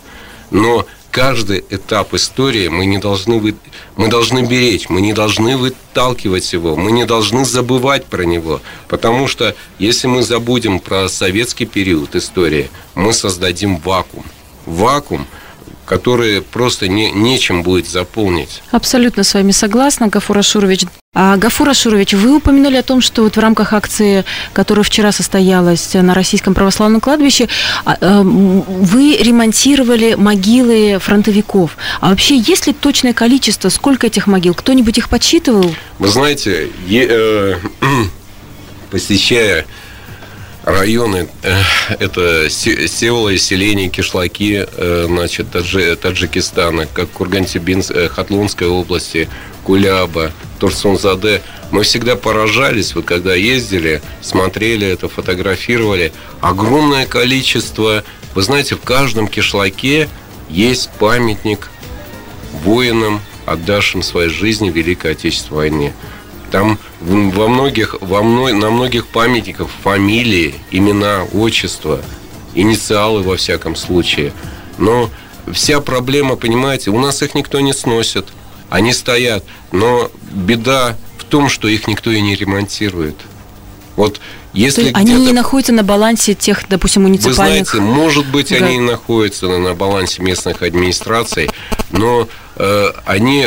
Но 0.51 0.87
каждый 1.11 1.65
этап 1.71 2.15
истории 2.15 2.69
мы 2.69 2.87
не 2.87 2.99
должны 2.99 3.39
вы... 3.39 3.55
мы 3.97 4.09
должны 4.09 4.47
беречь, 4.47 4.89
мы 4.89 5.01
не 5.01 5.13
должны 5.13 5.57
выталкивать 5.57 6.53
его, 6.53 6.77
мы 6.77 6.93
не 6.93 7.05
должны 7.05 7.45
забывать 7.45 8.05
про 8.07 8.23
него, 8.23 8.61
потому 8.89 9.27
что 9.27 9.55
если 9.79 10.07
мы 10.07 10.23
забудем 10.23 10.81
про 10.81 11.09
советский 11.09 11.67
период 11.67 12.15
истории, 12.15 12.71
мы 12.95 13.13
создадим 13.13 13.77
вакуум, 13.79 14.25
вакуум, 14.67 15.27
который 15.91 16.41
просто 16.41 16.87
не, 16.87 17.11
нечем 17.11 17.65
будет 17.65 17.89
заполнить. 17.89 18.63
Абсолютно 18.71 19.25
с 19.25 19.35
вами 19.35 19.51
согласна, 19.51 20.07
Гафур 20.07 20.39
Ашурович. 20.39 20.85
А, 21.17 21.37
Гафур 21.37 21.69
Ашурович, 21.69 22.13
вы 22.15 22.37
упомянули 22.37 22.77
о 22.77 22.85
том, 22.85 23.01
что 23.01 23.25
вот 23.25 23.37
в 23.37 23.41
рамках 23.41 23.73
акции, 23.73 24.25
которая 24.53 24.85
вчера 24.85 25.11
состоялась 25.11 25.95
на 25.95 26.15
Российском 26.15 26.55
православном 26.55 27.01
кладбище, 27.01 27.49
а, 27.85 27.97
э, 28.01 28.23
вы 28.23 29.17
ремонтировали 29.17 30.15
могилы 30.15 30.99
фронтовиков. 31.01 31.77
А 32.01 32.11
вообще, 32.11 32.37
есть 32.39 32.69
ли 32.69 32.73
точное 32.73 33.13
количество, 33.13 33.69
сколько 33.69 34.07
этих 34.07 34.29
могил? 34.29 34.55
Кто-нибудь 34.55 34.97
их 34.97 35.09
подсчитывал? 35.09 35.75
Вы 35.99 36.07
знаете, 36.07 36.69
е, 36.87 37.07
э, 37.11 37.55
посещая 38.93 39.67
районы, 40.65 41.29
э, 41.43 41.63
это 41.99 42.47
и 42.47 43.39
селения, 43.39 43.89
кишлаки, 43.89 44.67
э, 44.67 45.05
значит, 45.09 45.51
Таджи, 45.51 45.97
Таджикистана, 45.97 46.87
как 46.87 47.11
Курган-Сибинск, 47.11 47.91
э, 47.93 48.09
Хатлунской 48.09 48.67
области, 48.67 49.29
Куляба, 49.65 50.33
Турсунзаде. 50.59 51.43
Мы 51.71 51.83
всегда 51.83 52.17
поражались, 52.17 52.95
вот 52.95 53.05
когда 53.05 53.35
ездили, 53.35 54.03
смотрели 54.21 54.87
это, 54.87 55.09
фотографировали. 55.09 56.13
Огромное 56.41 57.07
количество, 57.07 58.05
вы 58.35 58.43
знаете, 58.43 58.75
в 58.75 58.81
каждом 58.81 59.29
кишлаке 59.29 60.09
есть 60.49 60.91
памятник 60.99 61.71
воинам, 62.65 63.21
отдавшим 63.47 64.03
своей 64.03 64.31
жизни 64.31 64.71
в 64.71 64.77
Великой 64.77 65.13
Отечественной 65.13 65.57
войне. 65.57 65.95
Там 66.51 66.79
во 67.01 67.49
многих, 67.49 67.97
во 68.01 68.23
мной, 68.23 68.53
на 68.53 68.71
многих 68.71 69.07
памятниках 69.07 69.69
фамилии, 69.83 70.55
имена, 70.71 71.25
отчества, 71.33 72.01
инициалы 72.55 73.23
во 73.23 73.37
всяком 73.37 73.77
случае. 73.77 74.33
Но 74.79 75.11
вся 75.53 75.81
проблема, 75.81 76.37
понимаете, 76.37 76.91
у 76.91 76.99
нас 76.99 77.23
их 77.23 77.35
никто 77.35 77.61
не 77.61 77.73
сносит. 77.73 78.27
Они 78.69 78.93
стоят. 78.93 79.45
Но 79.73 80.11
беда 80.33 80.97
в 81.19 81.25
том, 81.25 81.49
что 81.49 81.69
их 81.69 81.87
никто 81.87 82.11
и 82.11 82.21
не 82.21 82.35
ремонтирует. 82.35 83.17
Вот 83.97 84.21
если 84.53 84.85
есть 84.85 84.97
они 84.97 85.15
не 85.15 85.33
находятся 85.33 85.73
на 85.73 85.85
балансе 85.85 86.35
тех, 86.35 86.65
допустим, 86.69 87.03
муниципальных... 87.03 87.39
Вы 87.39 87.79
знаете, 87.79 87.81
может 87.81 88.27
быть, 88.27 88.51
да. 88.51 88.67
они 88.67 88.81
находятся 88.81 89.47
на 89.47 89.75
балансе 89.75 90.23
местных 90.23 90.63
администраций, 90.63 91.51
но 91.91 92.29
э, 92.57 92.87
они 93.05 93.47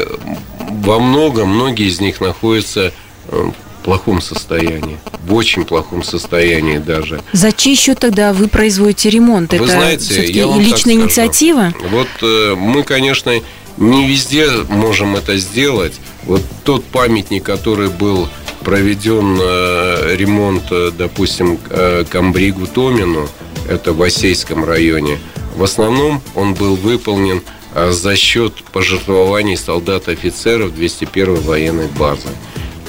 во 0.69 0.99
многом, 0.99 1.49
многие 1.49 1.87
из 1.87 1.99
них 1.99 2.21
находятся 2.21 2.93
э, 3.27 3.51
в 3.51 3.83
плохом 3.83 4.21
состоянии, 4.21 4.97
в 5.25 5.33
очень 5.33 5.65
плохом 5.65 6.03
состоянии 6.03 6.77
даже. 6.77 7.21
За 7.33 7.51
чей 7.51 7.75
счет 7.75 7.99
тогда 7.99 8.33
вы 8.33 8.47
производите 8.47 9.09
ремонт? 9.09 9.51
Вы 9.51 9.57
Это 9.57 9.67
знаете, 9.67 10.31
я 10.31 10.47
вам 10.47 10.59
личная 10.59 10.95
инициатива? 10.95 11.73
Вот 11.91 12.07
э, 12.21 12.55
мы, 12.57 12.83
конечно, 12.83 13.33
не 13.77 14.07
везде 14.07 14.49
можем 14.69 15.15
это 15.15 15.37
сделать. 15.37 15.99
Вот 16.23 16.41
тот 16.63 16.85
памятник, 16.85 17.43
который 17.43 17.89
был 17.89 18.27
проведен 18.63 19.37
э, 19.41 20.15
ремонт, 20.15 20.63
э, 20.71 20.91
допустим, 20.97 21.59
э, 21.69 22.05
Камбригу 22.09 22.67
Томину, 22.67 23.27
это 23.67 23.93
в 23.93 24.01
Осейском 24.01 24.63
районе, 24.63 25.19
в 25.55 25.63
основном 25.63 26.21
он 26.35 26.53
был 26.53 26.75
выполнен 26.75 27.41
за 27.75 28.15
счет 28.15 28.53
пожертвований 28.71 29.57
солдат 29.57 30.07
офицеров 30.07 30.75
201 30.75 31.35
военной 31.35 31.87
базы. 31.87 32.29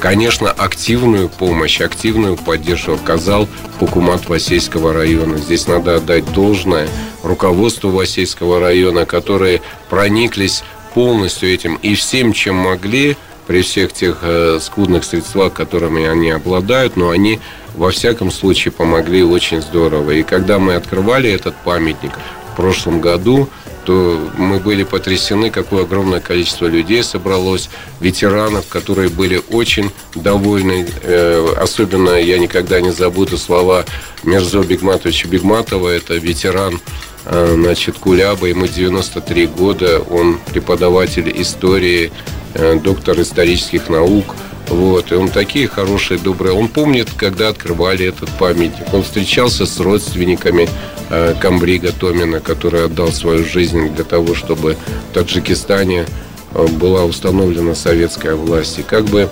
Конечно, 0.00 0.50
активную 0.50 1.30
помощь, 1.30 1.80
активную 1.80 2.36
поддержку 2.36 2.92
оказал 2.92 3.48
Хукумат 3.78 4.28
Васейского 4.28 4.92
района. 4.92 5.38
Здесь 5.38 5.66
надо 5.66 5.96
отдать 5.96 6.30
должное 6.32 6.88
руководству 7.22 7.90
Васейского 7.90 8.60
района, 8.60 9.06
которые 9.06 9.62
прониклись 9.88 10.62
полностью 10.92 11.52
этим 11.52 11.76
и 11.76 11.94
всем, 11.94 12.34
чем 12.34 12.56
могли, 12.56 13.16
при 13.46 13.62
всех 13.62 13.92
тех 13.92 14.18
э, 14.22 14.58
скудных 14.60 15.04
средствах, 15.04 15.52
которыми 15.52 16.04
они 16.06 16.30
обладают, 16.30 16.96
но 16.96 17.10
они 17.10 17.40
во 17.74 17.90
всяком 17.90 18.30
случае 18.30 18.72
помогли 18.72 19.22
очень 19.22 19.60
здорово. 19.60 20.12
И 20.12 20.22
когда 20.22 20.58
мы 20.58 20.74
открывали 20.74 21.30
этот 21.30 21.54
памятник 21.56 22.12
в 22.52 22.56
прошлом 22.56 23.00
году, 23.00 23.48
то 23.84 24.30
мы 24.36 24.58
были 24.58 24.82
потрясены, 24.82 25.50
какое 25.50 25.82
огромное 25.84 26.20
количество 26.20 26.66
людей 26.66 27.02
собралось, 27.02 27.68
ветеранов, 28.00 28.66
которые 28.68 29.08
были 29.08 29.40
очень 29.50 29.90
довольны. 30.14 30.86
Э, 31.02 31.54
особенно 31.60 32.10
я 32.10 32.38
никогда 32.38 32.80
не 32.80 32.90
забуду 32.90 33.36
слова 33.36 33.84
Мерзо 34.22 34.62
Бигматовича 34.62 35.28
Бигматова, 35.28 35.88
это 35.88 36.14
ветеран 36.14 36.80
э, 37.26 37.52
значит, 37.54 37.98
Куляба, 37.98 38.46
ему 38.46 38.66
93 38.66 39.46
года, 39.46 40.00
он 40.00 40.38
преподаватель 40.52 41.30
истории, 41.40 42.12
э, 42.54 42.78
доктор 42.82 43.20
исторических 43.20 43.88
наук, 43.88 44.34
вот, 44.68 45.12
и 45.12 45.14
он 45.14 45.28
такие 45.28 45.68
хорошие, 45.68 46.18
добрые. 46.18 46.54
Он 46.54 46.68
помнит, 46.68 47.10
когда 47.16 47.48
открывали 47.48 48.06
этот 48.06 48.30
памятник. 48.38 48.92
Он 48.92 49.02
встречался 49.02 49.66
с 49.66 49.78
родственниками 49.78 50.68
э, 51.10 51.34
Камбрига 51.38 51.92
Томина, 51.92 52.40
который 52.40 52.86
отдал 52.86 53.12
свою 53.12 53.44
жизнь 53.44 53.90
для 53.94 54.04
того, 54.04 54.34
чтобы 54.34 54.76
в 55.10 55.14
Таджикистане 55.14 56.06
э, 56.52 56.66
была 56.66 57.04
установлена 57.04 57.74
советская 57.74 58.36
власть. 58.36 58.78
И 58.78 58.82
как 58.82 59.04
бы, 59.04 59.28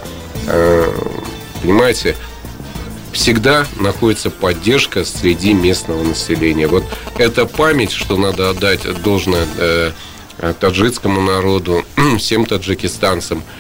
э, 0.49 0.93
понимаете, 1.63 2.15
всегда 3.13 3.67
находится 3.81 4.29
поддержка 4.31 5.05
среди 5.05 5.55
местного 5.55 6.03
населения. 6.03 6.67
Вот 6.67 6.85
эта 7.17 7.47
память, 7.47 7.93
что 7.93 8.19
надо 8.19 8.51
отдать 8.51 8.83
должное 9.03 9.47
э, 9.57 9.93
таджикскому 10.61 11.23
народу, 11.23 11.85
всем 12.19 12.45
таджикистанцам– 12.45 13.43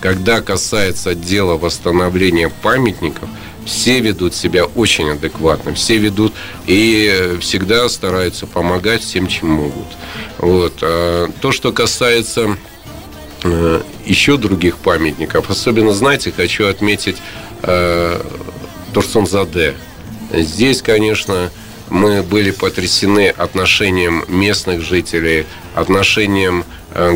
когда 0.00 0.40
касается 0.40 1.14
дела 1.14 1.54
восстановления 1.56 2.50
памятников, 2.62 3.28
все 3.66 4.00
ведут 4.00 4.34
себя 4.34 4.64
очень 4.64 5.10
адекватно, 5.10 5.74
все 5.74 5.98
ведут 5.98 6.32
и 6.66 7.36
всегда 7.40 7.88
стараются 7.88 8.46
помогать 8.46 9.02
всем, 9.02 9.26
чем 9.26 9.50
могут. 9.50 9.86
Вот. 10.38 10.74
А, 10.82 11.28
то, 11.40 11.52
что 11.52 11.72
касается 11.72 12.56
э, 13.42 13.82
еще 14.04 14.36
других 14.36 14.78
памятников, 14.78 15.50
особенно, 15.50 15.92
знаете, 15.92 16.32
хочу 16.32 16.66
отметить 16.66 17.16
э, 17.62 18.22
Турсунзаде. 18.94 19.74
Здесь, 20.32 20.80
конечно, 20.80 21.50
мы 21.90 22.22
были 22.22 22.50
потрясены 22.52 23.28
отношением 23.28 24.24
местных 24.28 24.82
жителей, 24.82 25.46
отношением 25.74 26.64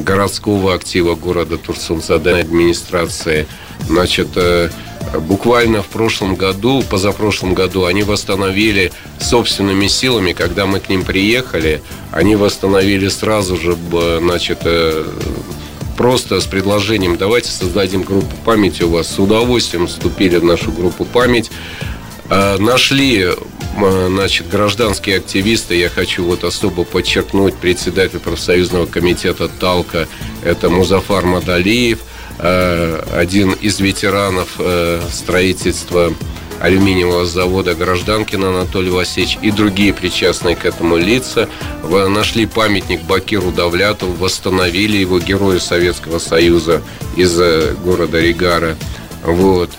городского 0.05 0.75
актива 0.75 1.15
города 1.15 1.57
Турсунзаде 1.59 2.31
администрации. 2.31 3.47
Значит, 3.87 4.29
э, 4.37 4.71
Буквально 5.19 5.83
в 5.83 5.89
прошлом 5.89 6.37
году, 6.37 6.85
позапрошлом 6.89 7.55
году, 7.55 7.85
они 7.85 8.05
восстановили 8.05 8.93
собственными 9.19 9.89
силами, 9.89 10.33
когда 10.33 10.67
мы 10.67 10.79
к 10.79 10.89
ним 10.89 11.05
приехали, 11.05 11.83
они 12.13 12.37
восстановили 12.37 13.09
сразу 13.09 13.57
же, 13.57 13.77
значит, 14.21 14.61
э, 14.65 15.05
просто 15.97 16.41
с 16.41 16.47
предложением 16.47 17.17
давайте 17.17 17.51
создадим 17.51 18.03
группу 18.03 18.37
памяти 18.45 18.85
у 18.85 18.91
вас. 18.91 19.09
С 19.09 19.19
удовольствием 19.19 19.89
вступили 19.89 20.37
в 20.37 20.45
нашу 20.45 20.71
группу 20.71 21.05
память. 21.05 21.51
Э, 22.29 22.59
нашли 22.59 23.31
значит, 23.77 24.49
гражданские 24.49 25.19
активисты, 25.19 25.77
я 25.77 25.89
хочу 25.89 26.25
вот 26.25 26.45
особо 26.45 26.85
подчеркнуть 26.85 27.55
председатель 27.55 28.19
профсоюзного 28.19 28.87
комитета 28.87 29.49
Талка, 29.49 30.09
это 30.45 30.71
Музафар 30.71 31.25
Мадалиев, 31.25 32.01
э, 32.39 33.03
один 33.15 33.53
из 33.53 33.81
ветеранов 33.81 34.57
э, 34.59 35.01
строительства 35.11 36.13
алюминиевого 36.61 37.25
завода 37.25 37.75
Гражданкина 37.75 38.51
Анатолий 38.51 38.91
Васильевич 38.91 39.39
и 39.41 39.51
другие 39.51 39.95
причастные 39.95 40.57
к 40.57 40.67
этому 40.67 40.99
лица 40.99 41.49
нашли 41.83 42.45
памятник 42.45 43.03
Бакиру 43.03 43.51
Давлятову, 43.51 44.13
восстановили 44.13 44.99
его 44.99 45.19
герою 45.19 45.59
Советского 45.59 46.19
Союза 46.19 46.83
из 47.17 47.35
города 47.83 48.21
Ригара. 48.21 48.77
Вот 49.25 49.71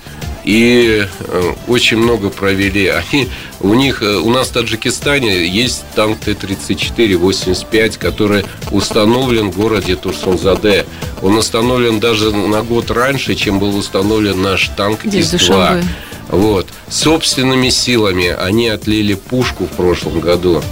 и 0.43 1.05
э, 1.19 1.53
очень 1.67 1.98
много 1.98 2.29
провели. 2.29 2.88
Они, 2.88 3.29
у 3.60 3.74
них, 3.74 4.01
э, 4.01 4.17
у 4.17 4.29
нас 4.29 4.48
в 4.48 4.53
Таджикистане 4.53 5.48
есть 5.48 5.83
танк 5.95 6.19
Т-34-85, 6.19 7.98
который 7.98 8.45
установлен 8.71 9.51
в 9.51 9.57
городе 9.57 9.95
Турсунзаде. 9.95 10.86
Он 11.21 11.38
установлен 11.38 12.00
даже 12.00 12.31
на 12.31 12.63
год 12.63 12.91
раньше, 12.91 13.36
чем 13.36 13.60
был 13.60 13.75
установлен 13.75 14.41
наш 14.41 14.69
танк 14.69 15.05
ИС-2. 15.05 15.83
Вот. 16.29 16.67
Собственными 16.89 17.69
силами 17.69 18.27
они 18.29 18.69
отлили 18.69 19.13
пушку 19.13 19.65
в 19.65 19.75
прошлом 19.75 20.21
году. 20.21 20.63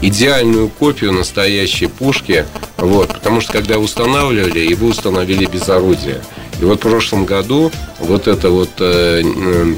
Идеальную 0.00 0.68
копию 0.68 1.12
настоящей 1.12 1.86
пушки. 1.86 2.46
Вот. 2.76 3.08
Потому 3.08 3.40
что 3.40 3.52
когда 3.52 3.78
устанавливали, 3.78 4.60
его 4.60 4.88
установили 4.88 5.46
без 5.46 5.68
орудия. 5.68 6.22
И 6.60 6.64
вот 6.64 6.78
в 6.78 6.82
прошлом 6.82 7.24
году 7.24 7.70
вот 7.98 8.28
эта 8.28 8.50
вот 8.50 8.70
э, 8.80 9.22
э 9.24 9.74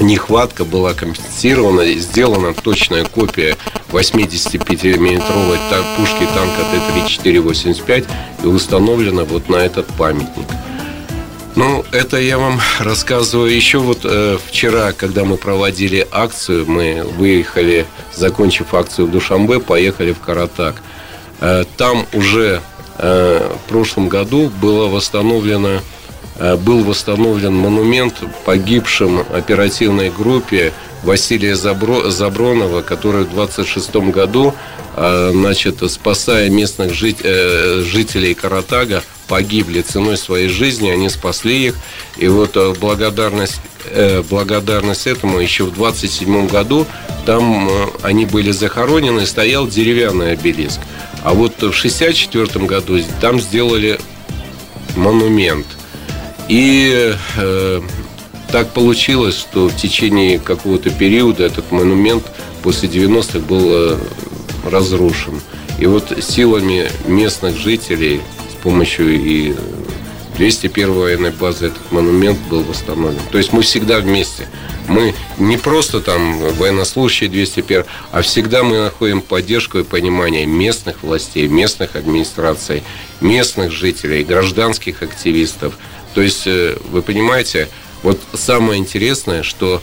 нехватка 0.00 0.64
была 0.64 0.94
компенсирована, 0.94 1.84
сделана 1.94 2.54
точная 2.54 3.04
копия 3.04 3.56
85-миллиметровой 3.90 5.58
пушки 5.96 6.26
танка 6.34 6.62
Т-34-85 6.70 8.06
и 8.44 8.46
установлена 8.46 9.24
вот 9.24 9.48
на 9.48 9.56
этот 9.56 9.86
памятник. 9.98 10.46
Ну, 11.56 11.84
это 11.90 12.18
я 12.18 12.38
вам 12.38 12.60
рассказываю. 12.78 13.52
Еще 13.52 13.78
вот 13.78 14.00
э, 14.04 14.38
вчера, 14.46 14.92
когда 14.92 15.24
мы 15.24 15.36
проводили 15.36 16.06
акцию, 16.12 16.66
мы 16.70 17.02
выехали, 17.02 17.84
закончив 18.14 18.74
акцию 18.74 19.08
в 19.08 19.10
Душамбе, 19.10 19.58
поехали 19.58 20.12
в 20.12 20.20
Каратак. 20.20 20.76
Э, 21.40 21.64
там 21.76 22.06
уже 22.12 22.62
э, 22.98 23.52
в 23.64 23.68
прошлом 23.68 24.08
году 24.08 24.52
было 24.60 24.86
восстановлено 24.86 25.80
был 26.38 26.84
восстановлен 26.84 27.54
монумент 27.54 28.14
погибшим 28.44 29.24
оперативной 29.32 30.10
группе 30.10 30.72
Василия 31.02 31.56
Забро, 31.56 32.10
Забронова, 32.10 32.82
который 32.82 33.24
в 33.24 33.30
26 33.30 33.96
году, 34.10 34.54
э, 34.96 35.30
значит, 35.32 35.78
спасая 35.90 36.48
местных 36.50 36.92
э, 37.02 37.82
жителей 37.84 38.34
Каратага, 38.34 39.02
погибли 39.26 39.82
ценой 39.82 40.16
своей 40.16 40.48
жизни, 40.48 40.88
они 40.88 41.08
спасли 41.08 41.66
их. 41.66 41.74
И 42.16 42.28
вот 42.28 42.56
благодарность, 42.80 43.60
благодарность 44.30 45.06
этому 45.06 45.38
еще 45.38 45.64
в 45.64 45.74
27 45.74 46.48
году 46.48 46.86
там 47.26 47.68
они 48.02 48.24
были 48.24 48.52
захоронены, 48.52 49.26
стоял 49.26 49.68
деревянный 49.68 50.32
обелиск. 50.32 50.80
А 51.24 51.34
вот 51.34 51.62
в 51.62 51.74
64 51.74 52.64
году 52.64 52.98
там 53.20 53.38
сделали 53.38 54.00
монумент– 54.96 55.66
и 56.48 57.14
э, 57.36 57.80
так 58.50 58.70
получилось, 58.70 59.38
что 59.38 59.68
в 59.68 59.76
течение 59.76 60.38
какого-то 60.38 60.90
периода 60.90 61.44
этот 61.44 61.70
монумент 61.70 62.24
после 62.62 62.88
90-х 62.88 63.40
был 63.40 63.68
э, 63.70 63.98
разрушен. 64.64 65.40
И 65.78 65.86
вот 65.86 66.12
силами 66.22 66.88
местных 67.06 67.56
жителей 67.56 68.22
с 68.50 68.62
помощью 68.62 69.14
и 69.14 69.54
201 70.38 70.92
военной 70.92 71.30
базы 71.30 71.66
этот 71.66 71.92
монумент 71.92 72.38
был 72.48 72.62
восстановлен. 72.62 73.20
То 73.30 73.38
есть 73.38 73.52
мы 73.52 73.62
всегда 73.62 73.98
вместе. 73.98 74.48
Мы 74.88 75.14
не 75.36 75.58
просто 75.58 76.00
там 76.00 76.38
военнослужащие 76.54 77.28
201, 77.28 77.84
а 78.10 78.22
всегда 78.22 78.62
мы 78.62 78.78
находим 78.78 79.20
поддержку 79.20 79.80
и 79.80 79.84
понимание 79.84 80.46
местных 80.46 81.02
властей, 81.02 81.46
местных 81.46 81.94
администраций, 81.94 82.82
местных 83.20 83.70
жителей, 83.70 84.24
гражданских 84.24 85.02
активистов– 85.02 85.74
то 86.14 86.22
есть, 86.22 86.46
э, 86.46 86.76
вы 86.90 87.02
понимаете, 87.02 87.68
вот 88.02 88.20
самое 88.34 88.78
интересное, 88.78 89.42
что 89.42 89.82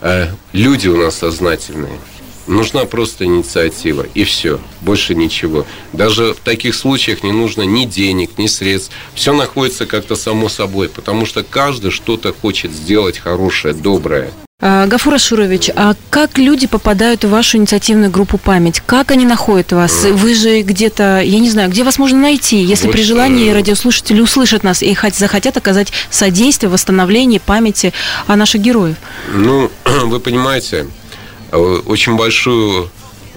э, 0.00 0.28
люди 0.52 0.88
у 0.88 0.96
нас 0.96 1.16
сознательные. 1.16 1.98
Нужна 2.46 2.84
просто 2.84 3.26
инициатива, 3.26 4.06
и 4.14 4.24
все, 4.24 4.58
больше 4.80 5.14
ничего. 5.14 5.66
Даже 5.92 6.34
в 6.34 6.40
таких 6.40 6.74
случаях 6.74 7.22
не 7.22 7.32
нужно 7.32 7.62
ни 7.62 7.84
денег, 7.84 8.38
ни 8.38 8.46
средств. 8.46 8.92
Все 9.14 9.32
находится 9.32 9.86
как-то 9.86 10.16
само 10.16 10.48
собой, 10.48 10.88
потому 10.88 11.26
что 11.26 11.44
каждый 11.44 11.90
что-то 11.90 12.32
хочет 12.32 12.72
сделать 12.72 13.18
хорошее, 13.18 13.74
доброе. 13.74 14.32
А, 14.62 14.86
Гафур 14.86 15.14
Ашурович, 15.14 15.70
а 15.74 15.94
как 16.10 16.36
люди 16.36 16.66
попадают 16.66 17.24
в 17.24 17.30
вашу 17.30 17.56
инициативную 17.56 18.10
группу 18.10 18.36
«Память»? 18.36 18.82
Как 18.84 19.10
они 19.10 19.24
находят 19.24 19.72
вас? 19.72 20.04
Вы 20.04 20.34
же 20.34 20.60
где-то, 20.60 21.22
я 21.22 21.38
не 21.38 21.48
знаю, 21.48 21.70
где 21.70 21.82
вас 21.82 21.98
можно 21.98 22.18
найти, 22.18 22.62
если 22.62 22.86
вот, 22.86 22.92
при 22.92 23.02
желании 23.02 23.50
э, 23.50 23.54
радиослушатели 23.54 24.20
услышат 24.20 24.62
нас 24.62 24.82
и 24.82 24.94
захотят 25.14 25.56
оказать 25.56 25.92
содействие 26.10 26.68
в 26.68 26.74
восстановлении 26.74 27.38
памяти 27.38 27.94
о 28.26 28.36
наших 28.36 28.60
героев? 28.60 28.96
Ну, 29.32 29.70
вы 30.04 30.20
понимаете, 30.20 30.88
э, 31.52 31.56
очень 31.56 32.16
большую 32.16 32.90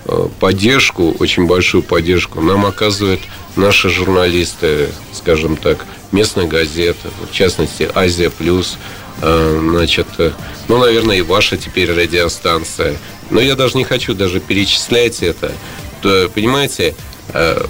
э, 0.05 0.27
поддержку, 0.41 1.15
очень 1.19 1.47
большую 1.47 1.83
поддержку 1.83 2.41
нам 2.41 2.65
оказывают 2.65 3.21
наши 3.55 3.87
журналисты, 3.87 4.89
скажем 5.13 5.55
так, 5.55 5.85
местных 6.11 6.49
газет, 6.49 6.97
в 7.31 7.33
частности, 7.33 7.89
«Азия 7.95 8.29
плюс», 8.29 8.77
значит, 9.21 10.07
э, 10.17 10.31
ну, 10.67 10.77
наверное, 10.77 11.17
и 11.17 11.21
ваша 11.21 11.57
теперь 11.57 11.91
радиостанция. 11.91 12.97
Но 13.29 13.39
я 13.41 13.55
даже 13.55 13.77
не 13.77 13.83
хочу 13.83 14.13
даже 14.13 14.39
перечислять 14.39 15.23
это. 15.23 15.51
То, 16.01 16.29
понимаете, 16.33 16.95
э, 17.33 17.65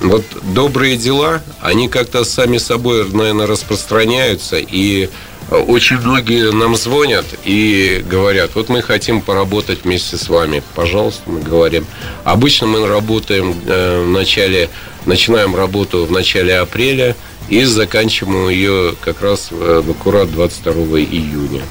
вот 0.00 0.24
добрые 0.54 0.96
дела, 0.96 1.42
они 1.60 1.88
как-то 1.88 2.24
сами 2.24 2.58
собой, 2.58 3.08
наверное, 3.10 3.46
распространяются, 3.46 4.56
и 4.58 5.08
очень 5.50 5.98
многие 5.98 6.50
нам 6.50 6.74
звонят 6.74 7.24
и 7.44 8.04
говорят, 8.08 8.50
вот 8.54 8.68
мы 8.68 8.82
хотим 8.82 9.20
поработать 9.20 9.84
вместе 9.84 10.16
с 10.16 10.28
вами, 10.28 10.62
пожалуйста, 10.74 11.22
мы 11.26 11.40
говорим. 11.40 11.86
Обычно 12.24 12.66
мы 12.66 12.86
работаем 12.86 13.52
в 13.52 14.06
начале, 14.08 14.68
начинаем 15.06 15.54
работу 15.54 16.04
в 16.04 16.10
начале 16.10 16.58
апреля, 16.58 17.14
и 17.48 17.64
заканчиваем 17.64 18.48
ее 18.48 18.94
как 19.00 19.22
раз 19.22 19.50
в 19.50 19.90
аккурат 19.90 20.30
22 20.32 21.00
июня. 21.00 21.62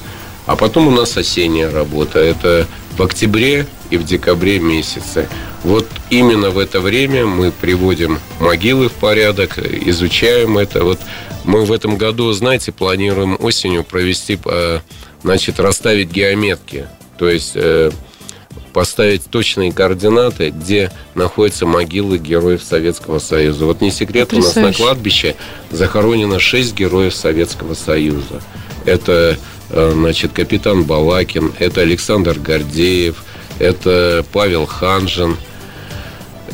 А 0.45 0.55
потом 0.55 0.87
у 0.87 0.91
нас 0.91 1.17
осенняя 1.17 1.71
работа. 1.71 2.19
Это 2.19 2.67
в 2.97 3.01
октябре 3.01 3.65
и 3.89 3.97
в 3.97 4.05
декабре 4.05 4.59
месяце. 4.59 5.27
Вот 5.63 5.87
именно 6.09 6.51
в 6.51 6.59
это 6.59 6.79
время 6.79 7.25
мы 7.25 7.51
приводим 7.51 8.19
могилы 8.39 8.89
в 8.89 8.93
порядок, 8.93 9.57
изучаем 9.57 10.57
это. 10.57 10.83
Вот 10.83 10.99
мы 11.43 11.65
в 11.65 11.71
этом 11.71 11.97
году, 11.97 12.31
знаете, 12.33 12.71
планируем 12.71 13.37
осенью 13.39 13.83
провести, 13.83 14.37
э, 14.45 14.79
значит, 15.23 15.59
расставить 15.59 16.11
геометки. 16.11 16.87
То 17.17 17.29
есть 17.29 17.53
э, 17.55 17.91
поставить 18.75 19.23
точные 19.29 19.71
координаты, 19.71 20.49
где 20.49 20.91
находятся 21.13 21.65
могилы 21.65 22.17
героев 22.17 22.61
Советского 22.61 23.19
Союза. 23.19 23.65
Вот 23.65 23.79
не 23.79 23.89
секрет, 23.89 24.27
Потрясающе. 24.27 24.59
у 24.59 24.63
нас 24.63 24.77
на 24.77 24.83
кладбище 24.83 25.35
захоронено 25.71 26.39
шесть 26.39 26.75
героев 26.75 27.15
Советского 27.15 27.73
Союза. 27.73 28.41
Это, 28.83 29.37
э, 29.69 29.91
значит, 29.93 30.33
капитан 30.33 30.83
Балакин, 30.83 31.53
это 31.57 31.79
Александр 31.79 32.37
Гордеев, 32.37 33.23
это 33.59 34.25
Павел 34.33 34.65
Ханжин, 34.65 35.37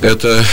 это 0.04 0.44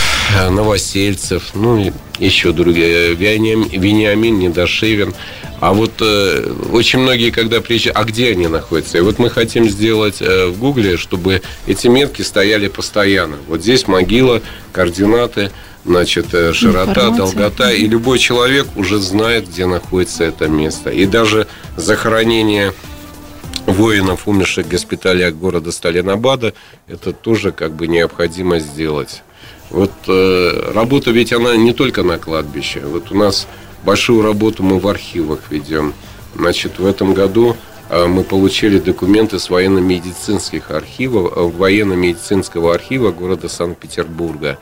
Новосельцев, 0.50 1.50
ну 1.52 1.76
и 1.76 1.92
еще 2.18 2.52
другие, 2.52 3.12
Вениамин 3.12 4.38
Недошевин. 4.38 5.12
А 5.60 5.72
вот 5.72 6.00
э, 6.00 6.52
очень 6.72 7.00
многие, 7.00 7.30
когда 7.30 7.60
приезжают, 7.60 7.96
а 7.96 8.04
где 8.04 8.30
они 8.30 8.46
находятся? 8.46 8.98
И 8.98 9.00
вот 9.00 9.18
мы 9.18 9.28
хотим 9.28 9.68
сделать 9.68 10.22
э, 10.22 10.46
в 10.46 10.58
Гугле, 10.58 10.96
чтобы 10.96 11.42
эти 11.66 11.88
метки 11.88 12.22
стояли 12.22 12.68
постоянно. 12.68 13.38
Вот 13.48 13.62
здесь 13.62 13.88
могила, 13.88 14.40
координаты, 14.72 15.50
значит, 15.84 16.32
э, 16.32 16.52
широта, 16.52 16.90
Информация. 16.90 17.16
долгота, 17.16 17.72
и 17.72 17.88
любой 17.88 18.20
человек 18.20 18.68
уже 18.76 18.98
знает, 18.98 19.48
где 19.48 19.66
находится 19.66 20.24
это 20.24 20.46
место. 20.46 20.90
И 20.90 21.06
даже 21.06 21.48
захоронение 21.76 22.72
воинов, 23.66 24.28
умерших 24.28 24.66
в 24.66 24.70
госпиталях 24.70 25.34
города 25.34 25.72
Сталинабада, 25.72 26.54
это 26.86 27.12
тоже 27.12 27.50
как 27.50 27.72
бы 27.72 27.88
необходимо 27.88 28.60
сделать. 28.60 29.22
Вот 29.70 29.92
э, 30.06 30.72
работа 30.72 31.10
ведь 31.10 31.32
она 31.32 31.56
не 31.56 31.72
только 31.72 32.02
на 32.02 32.18
кладбище. 32.18 32.80
Вот 32.80 33.10
у 33.10 33.16
нас 33.16 33.46
большую 33.88 34.20
работу 34.20 34.62
мы 34.62 34.78
в 34.78 34.86
архивах 34.86 35.40
ведем. 35.48 35.94
Значит, 36.34 36.78
в 36.78 36.84
этом 36.84 37.14
году 37.14 37.56
э, 37.88 38.06
мы 38.06 38.22
получили 38.22 38.78
документы 38.78 39.38
с 39.38 39.48
военно-медицинских 39.48 40.70
архивов, 40.70 41.32
э, 41.34 41.40
военно-медицинского 41.40 42.74
архива 42.74 43.12
города 43.12 43.48
Санкт-Петербурга. 43.48 44.58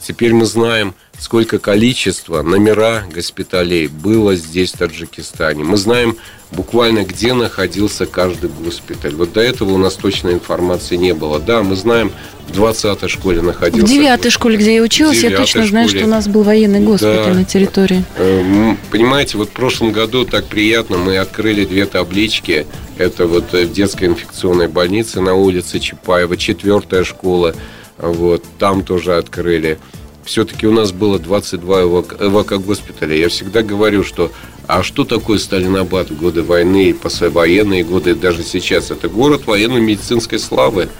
Теперь 0.00 0.32
мы 0.32 0.46
знаем, 0.46 0.94
сколько 1.18 1.58
количества 1.58 2.42
номера 2.42 3.04
госпиталей 3.12 3.88
было 3.88 4.36
здесь, 4.36 4.72
в 4.72 4.78
Таджикистане. 4.78 5.64
Мы 5.64 5.76
знаем 5.76 6.16
буквально, 6.52 7.04
где 7.04 7.34
находился 7.34 8.06
каждый 8.06 8.50
госпиталь. 8.50 9.14
Вот 9.14 9.32
до 9.32 9.40
этого 9.40 9.72
у 9.72 9.78
нас 9.78 9.94
точной 9.94 10.34
информации 10.34 10.96
не 10.96 11.12
было. 11.14 11.38
Да, 11.38 11.62
мы 11.62 11.76
знаем, 11.76 12.12
в 12.48 12.58
20-й 12.58 13.08
школе 13.08 13.42
находился. 13.42 13.86
В 13.86 13.88
9 13.88 14.32
школе, 14.32 14.56
где 14.56 14.76
я 14.76 14.82
училась, 14.82 15.22
я 15.22 15.30
точно 15.30 15.62
школе. 15.62 15.68
знаю, 15.68 15.88
что 15.88 16.04
у 16.04 16.08
нас 16.08 16.28
был 16.28 16.42
военный 16.42 16.80
госпиталь 16.80 17.32
да. 17.32 17.34
на 17.34 17.44
территории. 17.44 18.04
Э, 18.16 18.74
понимаете, 18.90 19.36
вот 19.36 19.48
в 19.48 19.52
прошлом 19.52 19.92
году 19.92 20.24
так 20.24 20.46
приятно, 20.46 20.96
мы 20.96 21.18
открыли 21.18 21.64
две 21.64 21.84
таблички. 21.84 22.66
Это 22.96 23.26
вот 23.26 23.52
в 23.52 23.72
детской 23.72 24.06
инфекционной 24.06 24.68
больнице 24.68 25.20
на 25.20 25.34
улице 25.34 25.78
Чапаева, 25.78 26.36
четвертая 26.36 27.04
школа. 27.04 27.54
Вот, 27.98 28.44
там 28.58 28.82
тоже 28.82 29.16
открыли. 29.16 29.78
Все-таки 30.24 30.66
у 30.66 30.72
нас 30.72 30.92
было 30.92 31.18
22 31.18 31.82
эвакогоспиталя. 31.82 33.16
Я 33.16 33.28
всегда 33.28 33.62
говорю, 33.62 34.04
что 34.04 34.30
а 34.66 34.82
что 34.82 35.04
такое 35.04 35.38
Сталинабад 35.38 36.10
в 36.10 36.18
годы 36.18 36.42
войны, 36.42 36.92
послевоенные 36.94 37.84
годы, 37.84 38.14
даже 38.14 38.42
сейчас? 38.42 38.90
Это 38.90 39.08
город 39.08 39.46
военно-медицинской 39.46 40.38
славы. 40.38 40.90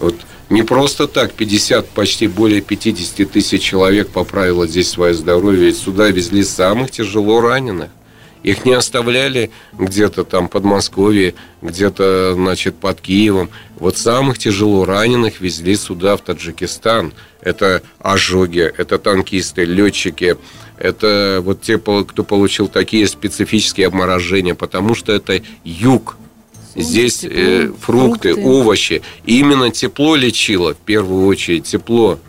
Вот 0.00 0.14
не 0.48 0.62
просто 0.62 1.06
так 1.06 1.32
50, 1.32 1.88
почти 1.90 2.26
более 2.26 2.62
50 2.62 3.30
тысяч 3.30 3.62
человек 3.62 4.08
поправило 4.08 4.66
здесь 4.66 4.88
свое 4.88 5.12
здоровье. 5.12 5.74
Сюда 5.74 6.08
везли 6.08 6.42
самых 6.42 6.90
тяжело 6.90 7.42
раненых. 7.42 7.90
Их 8.46 8.64
не 8.64 8.74
оставляли 8.74 9.50
где-то 9.76 10.22
там 10.22 10.46
под 10.46 10.62
Москвой, 10.62 11.34
где-то, 11.62 12.34
значит, 12.34 12.76
под 12.76 13.00
Киевом. 13.00 13.50
Вот 13.74 13.98
самых 13.98 14.38
тяжело 14.38 14.84
раненых 14.84 15.40
везли 15.40 15.74
сюда, 15.74 16.16
в 16.16 16.20
Таджикистан. 16.20 17.12
Это 17.40 17.82
ожоги, 17.98 18.60
это 18.60 18.98
танкисты, 18.98 19.64
летчики, 19.64 20.36
это 20.78 21.40
вот 21.42 21.62
те, 21.62 21.76
кто 21.76 22.22
получил 22.22 22.68
такие 22.68 23.08
специфические 23.08 23.88
обморожения, 23.88 24.54
потому 24.54 24.94
что 24.94 25.12
это 25.12 25.42
юг, 25.64 26.16
Здесь 26.76 27.24
э, 27.24 27.72
фрукты, 27.80 28.34
фрукты, 28.34 28.34
овощи. 28.36 29.02
И 29.24 29.40
именно 29.40 29.70
тепло 29.70 30.14
лечило, 30.14 30.74
в 30.74 30.78
первую 30.78 31.26
очередь, 31.26 31.64
тепло. 31.64 32.20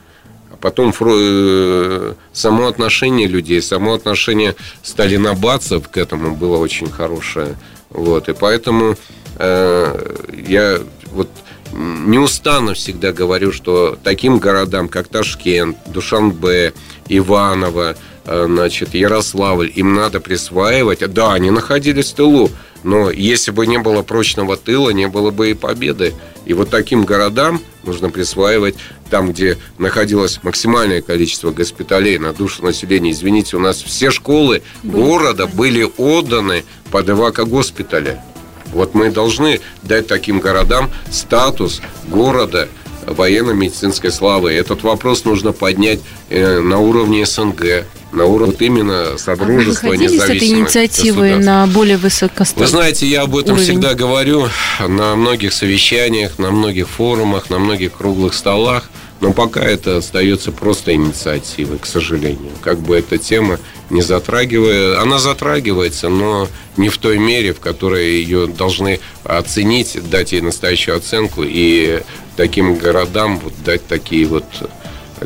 Потом 0.60 0.94
э, 1.00 2.14
само 2.34 2.68
отношение 2.68 3.28
людей, 3.28 3.62
само 3.62 3.94
отношение 3.94 4.56
сталинобадцев 4.84 5.88
к 5.90 5.98
этому 5.98 6.36
было 6.36 6.58
очень 6.58 6.90
хорошее. 6.90 7.56
Вот, 7.90 8.30
и 8.30 8.34
поэтому 8.34 8.96
э, 9.38 10.16
я 10.48 10.80
вот 11.12 11.30
неустанно 11.74 12.74
всегда 12.74 13.12
говорю, 13.12 13.52
что 13.52 13.98
таким 14.04 14.40
городам, 14.40 14.88
как 14.90 15.08
Ташкент, 15.08 15.78
Душанбе, 15.88 16.74
Иваново, 17.08 17.96
э, 18.26 18.46
значит, 18.48 18.94
Ярославль, 18.94 19.72
им 19.76 19.94
надо 19.94 20.20
присваивать. 20.20 21.00
Да, 21.14 21.34
они 21.34 21.52
находились 21.52 22.12
в 22.12 22.16
тылу, 22.16 22.52
но 22.84 23.10
если 23.10 23.52
бы 23.52 23.68
не 23.68 23.78
было 23.78 24.02
прочного 24.02 24.58
тыла, 24.58 24.92
не 24.92 25.08
было 25.08 25.32
бы 25.32 25.52
и 25.52 25.54
победы. 25.54 26.14
И 26.46 26.54
вот 26.54 26.70
таким 26.70 27.04
городам 27.04 27.62
нужно 27.84 28.10
присваивать 28.10 28.76
там, 29.10 29.32
где 29.32 29.58
находилось 29.78 30.40
максимальное 30.44 31.02
количество 31.02 31.52
госпиталей 31.52 32.18
на 32.18 32.34
душу 32.34 32.64
населения. 32.64 33.12
Извините, 33.12 33.58
у 33.58 33.60
нас 33.60 33.82
все 33.82 34.12
школы 34.12 34.62
были. 34.84 35.02
города 35.02 35.48
были 35.48 35.88
отданы 35.98 36.64
под 36.92 37.10
эвако-госпитали. 37.10 38.20
Вот 38.68 38.94
мы 38.94 39.12
должны 39.12 39.62
дать 39.84 40.08
таким 40.08 40.40
городам 40.40 40.90
статус 41.10 41.82
города 42.08 42.68
военно-медицинской 43.06 44.12
славы. 44.12 44.52
Этот 44.52 44.84
вопрос 44.84 45.24
нужно 45.26 45.54
поднять 45.54 46.00
э, 46.30 46.60
на 46.60 46.80
уровне 46.80 47.26
СНГ, 47.26 47.86
на 48.18 48.26
уровне 48.26 48.48
вот 48.48 48.62
именно 48.62 49.18
Содружества 49.18 49.90
а 49.90 49.92
вы 49.92 50.10
с 50.10 50.24
этой 50.24 50.48
инициативой 50.48 51.38
на 51.38 51.68
более 51.68 51.98
высокостоящий 51.98 52.60
Вы 52.60 52.68
знаете, 52.68 53.08
я 53.08 53.22
об 53.22 53.36
этом 53.36 53.54
уровень. 53.54 53.70
всегда 53.70 53.94
говорю 53.94 54.48
на 54.80 55.16
многих 55.16 55.54
совещаниях, 55.54 56.40
на 56.40 56.52
многих 56.52 56.90
форумах, 56.90 57.50
на 57.50 57.60
многих 57.60 57.94
круглых 57.94 58.34
столах. 58.34 58.90
Но 59.20 59.34
пока 59.34 59.62
это 59.62 59.98
остается 59.98 60.52
просто 60.52 60.94
инициативой, 60.94 61.80
к 61.80 61.88
сожалению. 61.88 62.52
Как 62.62 62.78
бы 62.80 62.96
эта 62.96 63.18
тема 63.18 63.58
не 63.90 64.04
затрагивая, 64.04 65.02
она 65.02 65.18
затрагивается, 65.18 66.10
но 66.10 66.48
не 66.76 66.90
в 66.90 67.00
той 67.00 67.18
мере, 67.18 67.54
в 67.54 67.60
которой 67.60 68.22
ее 68.22 68.46
должны 68.46 69.00
оценить, 69.24 69.98
дать 70.10 70.34
ей 70.34 70.42
настоящую 70.42 70.98
оценку 70.98 71.44
и 71.44 72.02
таким 72.36 72.76
городам 72.76 73.40
вот 73.40 73.54
дать 73.66 73.88
такие 73.88 74.28
вот 74.28 74.46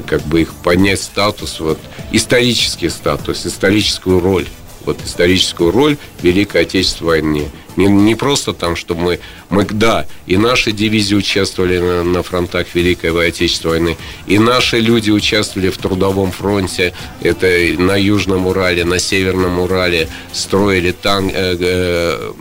как 0.05 0.21
бы 0.23 0.41
их 0.41 0.53
поднять 0.53 1.01
статус, 1.01 1.59
вот, 1.59 1.79
исторический 2.11 2.89
статус, 2.89 3.45
историческую 3.45 4.19
роль. 4.19 4.47
Вот 4.83 4.97
историческую 5.05 5.69
роль 5.69 5.97
Великой 6.23 6.63
Отечественной 6.63 7.07
войны. 7.07 7.51
Не, 7.77 7.85
не 7.85 8.15
просто 8.15 8.51
там, 8.51 8.75
что 8.75 8.95
мы, 8.95 9.19
мы, 9.49 9.63
да, 9.65 10.07
и 10.25 10.37
наши 10.37 10.71
дивизии 10.71 11.15
участвовали 11.15 11.77
на, 11.77 12.03
на 12.03 12.23
фронтах 12.23 12.73
Великой 12.73 13.27
Отечественной 13.27 13.79
войны, 13.79 13.97
и 14.27 14.39
наши 14.39 14.79
люди 14.79 15.11
участвовали 15.11 15.69
в 15.69 15.77
трудовом 15.77 16.31
фронте, 16.31 16.93
это 17.21 17.47
на 17.77 17.95
Южном 17.95 18.47
Урале, 18.47 18.83
на 18.83 18.99
Северном 18.99 19.59
Урале, 19.59 20.09
строили 20.33 20.91
танк, 20.91 21.31
э, 21.33 21.57
э, 21.59 22.31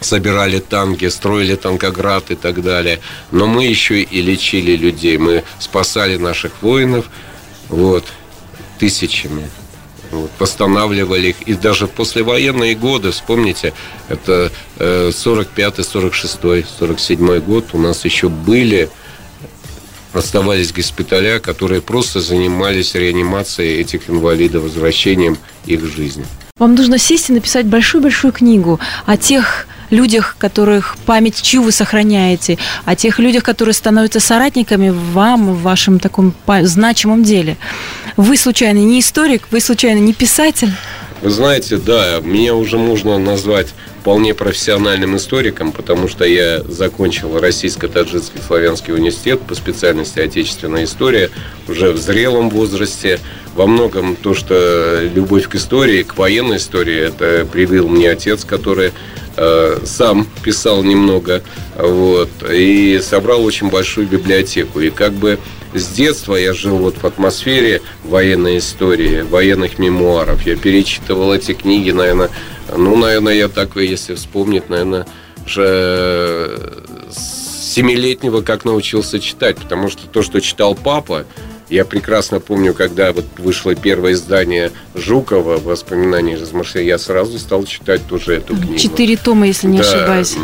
собирали 0.00 0.58
танки, 0.58 1.08
строили 1.08 1.54
танкоград 1.54 2.30
и 2.30 2.34
так 2.34 2.62
далее. 2.62 3.00
Но 3.32 3.46
мы 3.46 3.66
еще 3.66 4.02
и 4.02 4.22
лечили 4.22 4.76
людей, 4.76 5.18
мы 5.18 5.44
спасали 5.58 6.16
наших 6.16 6.62
воинов, 6.62 7.06
вот, 7.68 8.04
тысячами. 8.78 9.48
Вот, 10.12 10.30
восстанавливали 10.38 11.28
их. 11.28 11.42
И 11.46 11.54
даже 11.54 11.88
послевоенные 11.88 12.76
годы, 12.76 13.10
вспомните, 13.10 13.72
это 14.08 14.52
45-й, 14.78 15.82
46-й, 15.82 16.64
47-й 16.80 17.40
год, 17.40 17.70
у 17.72 17.78
нас 17.78 18.04
еще 18.04 18.28
были 18.28 18.88
оставались 20.12 20.72
госпиталя, 20.72 21.40
которые 21.40 21.82
просто 21.82 22.20
занимались 22.20 22.94
реанимацией 22.94 23.80
этих 23.80 24.08
инвалидов, 24.08 24.62
возвращением 24.62 25.36
их 25.66 25.84
жизни. 25.84 26.24
Вам 26.58 26.74
нужно 26.74 26.98
сесть 26.98 27.28
и 27.28 27.32
написать 27.32 27.66
большую-большую 27.66 28.32
книгу 28.32 28.80
о 29.04 29.16
тех 29.16 29.66
людях, 29.90 30.36
которых 30.38 30.96
память 31.06 31.40
чью 31.42 31.62
вы 31.62 31.72
сохраняете, 31.72 32.58
о 32.84 32.94
тех 32.96 33.18
людях, 33.18 33.42
которые 33.42 33.74
становятся 33.74 34.20
соратниками 34.20 34.90
вам 34.90 35.52
в 35.52 35.62
вашем 35.62 35.98
таком 35.98 36.34
значимом 36.62 37.22
деле. 37.22 37.56
Вы 38.16 38.36
случайно 38.36 38.78
не 38.78 39.00
историк, 39.00 39.48
вы 39.50 39.60
случайно 39.60 39.98
не 39.98 40.12
писатель? 40.12 40.72
Вы 41.22 41.30
знаете, 41.30 41.78
да, 41.78 42.20
меня 42.22 42.54
уже 42.54 42.76
можно 42.76 43.18
назвать 43.18 43.68
вполне 44.00 44.34
профессиональным 44.34 45.16
историком, 45.16 45.72
потому 45.72 46.08
что 46.08 46.24
я 46.24 46.62
закончил 46.62 47.38
Российско-Таджикский 47.38 48.40
славянский 48.46 48.92
университет 48.92 49.40
по 49.40 49.54
специальности 49.54 50.20
Отечественная 50.20 50.84
история 50.84 51.30
уже 51.68 51.92
в 51.92 51.96
зрелом 51.96 52.50
возрасте. 52.50 53.18
Во 53.54 53.66
многом 53.66 54.14
то, 54.14 54.34
что 54.34 55.00
любовь 55.02 55.48
к 55.48 55.54
истории, 55.54 56.02
к 56.02 56.18
военной 56.18 56.58
истории, 56.58 57.08
это 57.08 57.46
привил 57.50 57.88
мне 57.88 58.10
отец, 58.10 58.44
который 58.44 58.92
э, 59.36 59.78
сам 59.84 60.26
писал 60.44 60.84
немного, 60.84 61.42
вот, 61.76 62.28
и 62.52 63.00
собрал 63.02 63.42
очень 63.42 63.70
большую 63.70 64.06
библиотеку. 64.06 64.80
И 64.80 64.90
как 64.90 65.14
бы 65.14 65.38
с 65.78 65.88
детства 65.88 66.36
я 66.36 66.52
жил 66.52 66.78
вот 66.78 66.96
в 66.96 67.04
атмосфере 67.04 67.82
военной 68.04 68.58
истории, 68.58 69.22
военных 69.22 69.78
мемуаров. 69.78 70.46
Я 70.46 70.56
перечитывал 70.56 71.32
эти 71.32 71.54
книги, 71.54 71.90
наверное, 71.90 72.30
ну, 72.74 72.96
наверное, 72.96 73.34
я 73.34 73.48
так, 73.48 73.76
если 73.76 74.14
вспомнить, 74.14 74.68
наверное, 74.68 75.06
уже 75.44 76.84
с 77.10 77.74
семилетнего 77.74 78.40
как 78.40 78.64
научился 78.64 79.20
читать, 79.20 79.56
потому 79.58 79.88
что 79.88 80.06
то, 80.06 80.22
что 80.22 80.40
читал 80.40 80.74
папа, 80.74 81.26
Я 81.68 81.84
прекрасно 81.84 82.38
помню, 82.38 82.74
когда 82.74 83.12
вот 83.12 83.24
вышло 83.38 83.74
первое 83.74 84.12
издание 84.12 84.70
Жукова 84.94 85.58
«Воспоминания 85.58 86.34
из 86.34 86.52
Марселя», 86.52 86.84
я 86.84 86.98
сразу 86.98 87.38
стал 87.40 87.64
читать 87.64 88.02
тоже 88.06 88.34
эту 88.34 88.56
книгу. 88.56 88.78
Четыре 88.78 89.16
тома, 89.16 89.48
если 89.48 89.66
не 89.66 89.78
Да, 89.78 89.84
ошибаюсь. 89.84 90.36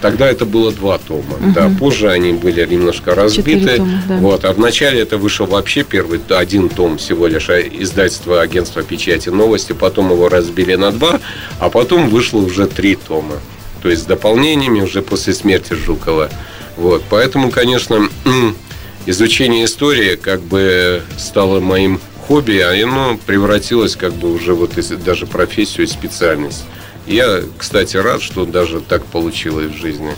Тогда 0.00 0.30
это 0.30 0.46
было 0.46 0.72
два 0.72 0.96
тома. 0.96 1.36
Мгм. 1.38 1.52
Да, 1.52 1.70
позже 1.78 2.10
они 2.10 2.32
были 2.32 2.64
немножко 2.64 3.14
разбиты. 3.14 3.76
Тома, 3.76 4.02
да. 4.08 4.16
Вот, 4.16 4.44
а 4.46 4.52
вначале 4.54 5.00
это 5.00 5.18
вышел 5.18 5.46
вообще 5.46 5.84
первый 5.84 6.18
один 6.30 6.70
том 6.70 6.96
всего 6.96 7.26
лишь 7.26 7.50
а 7.50 7.60
издательство 7.60 8.40
агентства 8.40 8.82
печати 8.82 9.28
новости. 9.28 9.72
Потом 9.72 10.10
его 10.10 10.30
разбили 10.30 10.76
на 10.76 10.92
два, 10.92 11.20
а 11.58 11.68
потом 11.68 12.08
вышло 12.08 12.38
уже 12.38 12.66
три 12.66 12.96
тома. 12.96 13.34
То 13.82 13.90
есть 13.90 14.04
с 14.04 14.06
дополнениями 14.06 14.80
уже 14.80 15.02
после 15.02 15.34
смерти 15.34 15.74
Жукова. 15.74 16.30
Вот, 16.76 17.02
поэтому, 17.10 17.50
конечно, 17.50 18.08
изучение 19.10 19.64
истории 19.64 20.16
как 20.16 20.40
бы 20.40 21.02
стало 21.18 21.60
моим 21.60 22.00
хобби, 22.26 22.58
а 22.58 22.72
оно 22.72 23.18
превратилось 23.26 23.96
как 23.96 24.12
бы 24.14 24.32
уже 24.32 24.54
вот 24.54 24.72
даже 25.04 25.26
профессию 25.26 25.86
и 25.86 25.90
специальность. 25.90 26.64
Я, 27.06 27.42
кстати, 27.58 27.96
рад, 27.96 28.22
что 28.22 28.44
даже 28.44 28.80
так 28.80 29.04
получилось 29.04 29.72
в 29.72 29.76
жизни. 29.76 30.14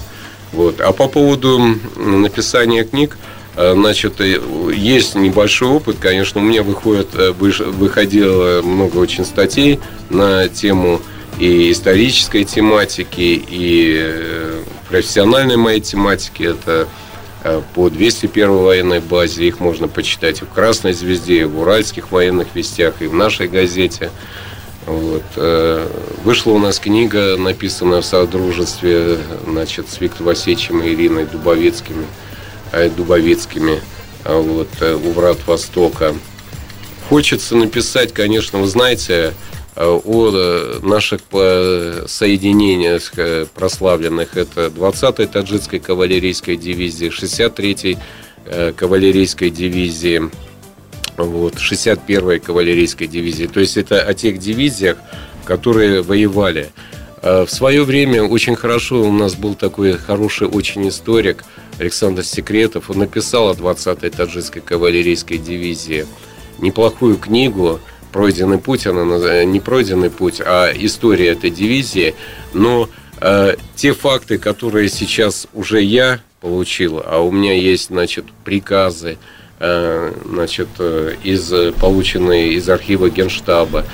Вот. 0.53 0.81
А 0.81 0.93
по 0.93 1.09
поводу 1.09 1.59
написания 1.97 2.85
книг, 2.85 3.17
э, 3.57 3.73
значит, 3.73 4.21
э, 4.21 4.39
есть 4.75 5.15
небольшой 5.15 5.69
опыт, 5.69 5.97
конечно, 5.99 6.41
у 6.41 6.45
меня 6.45 6.63
выходит, 6.63 7.09
э, 7.15 7.33
выходило 7.33 8.61
много 8.63 8.99
очень 8.99 9.25
статей 9.25 9.81
на 10.11 10.49
тему 10.49 11.01
и 11.39 11.73
исторической 11.73 12.45
тематики, 12.45 13.43
и 13.49 14.61
профессиональной 14.91 15.57
моей 15.57 15.81
тематики. 15.81 16.43
Это 16.43 16.89
по 17.75 17.91
201 17.91 18.51
военной 18.51 19.01
базе. 19.01 19.47
Их 19.47 19.61
можно 19.61 19.89
почитать 19.89 20.43
и 20.43 20.45
в 20.45 20.49
«Красной 20.49 20.93
звезде», 20.93 21.41
и 21.41 21.45
в 21.45 21.61
«Уральских 21.61 22.13
военных 22.13 22.49
вестях», 22.55 22.95
и 23.01 23.07
в 23.07 23.15
нашей 23.15 23.49
газете. 23.49 24.11
Вот. 24.87 25.23
э, 25.37 25.89
Вышла 26.25 26.53
у 26.53 26.59
нас 26.59 26.79
книга, 26.79 27.37
написанная 27.37 28.01
в 28.01 28.05
содружестве 28.05 29.19
значит, 29.47 29.89
с 29.89 30.01
Виктором 30.01 30.27
Васильевичем 30.27 30.83
и 30.83 30.93
Ириной 30.93 31.27
Дубовецкими, 31.27 32.07
э, 32.73 32.91
Дубовецкими 32.91 33.81
а 34.25 34.41
вот, 34.41 34.69
э, 34.81 34.95
у 34.95 35.13
врат 35.13 35.39
Востока. 35.47 36.15
Хочется 37.09 37.57
написать, 37.57 38.13
конечно, 38.13 38.59
вы 38.59 38.67
знаете, 38.67 39.35
о 39.77 40.31
э, 40.35 40.81
наших 40.83 41.23
э, 41.33 42.05
соединениях 42.07 43.13
прославленных. 43.55 44.37
Это 44.37 44.67
20-й 44.67 45.27
таджикской 45.27 45.79
кавалерийской 45.79 46.57
дивизии, 46.57 47.09
63-й 47.09 47.99
э, 48.47 48.73
кавалерийской 48.77 49.51
дивизии, 49.51 50.31
вот, 51.17 51.55
61-й 51.55 52.41
кавалерийской 52.41 53.07
дивизии. 53.07 53.47
То 53.47 53.61
есть 53.61 53.77
это 53.79 54.03
о 54.03 54.13
тех 54.13 54.39
дивизиях, 54.39 54.99
которые 55.45 56.03
воевали. 56.03 56.71
В 57.23 57.47
свое 57.47 57.85
время 57.85 58.25
очень 58.25 58.57
хорошо 58.57 59.01
у 59.01 59.13
нас 59.13 59.37
был 59.37 59.55
такой 59.55 59.93
хороший 59.93 60.49
очень 60.49 60.89
историк 60.89 61.45
Александр 61.79 62.25
Секретов. 62.25 62.91
Он 62.91 62.99
написал 62.99 63.49
о 63.49 63.55
20-й 63.55 64.11
таджикской 64.11 64.61
кавалерийской 64.61 65.39
дивизии 65.39 66.05
неплохую 66.59 67.17
книгу 67.19 67.81
«Пройденный 68.13 68.59
путь». 68.59 68.87
Она 68.87 69.03
наз- 69.03 69.45
не 69.45 69.61
«Пройденный 69.61 70.11
путь», 70.11 70.41
а 70.41 70.71
история 70.75 71.29
этой 71.29 71.51
дивизии. 71.51 72.15
Но 72.53 72.89
э, 73.21 73.57
те 73.75 73.93
факты, 73.93 74.39
которые 74.39 74.89
сейчас 74.89 75.47
уже 75.55 75.83
я 75.83 76.21
получил, 76.41 77.03
а 77.05 77.21
у 77.21 77.31
меня 77.31 77.55
есть, 77.55 77.87
значит, 77.87 78.27
приказы, 78.45 79.17
э, 79.61 80.13
значит, 80.29 80.69
э, 80.79 81.15
из, 81.23 81.53
полученные 81.81 82.55
из 82.55 82.69
архива 82.69 83.09
Генштаба. 83.09 83.85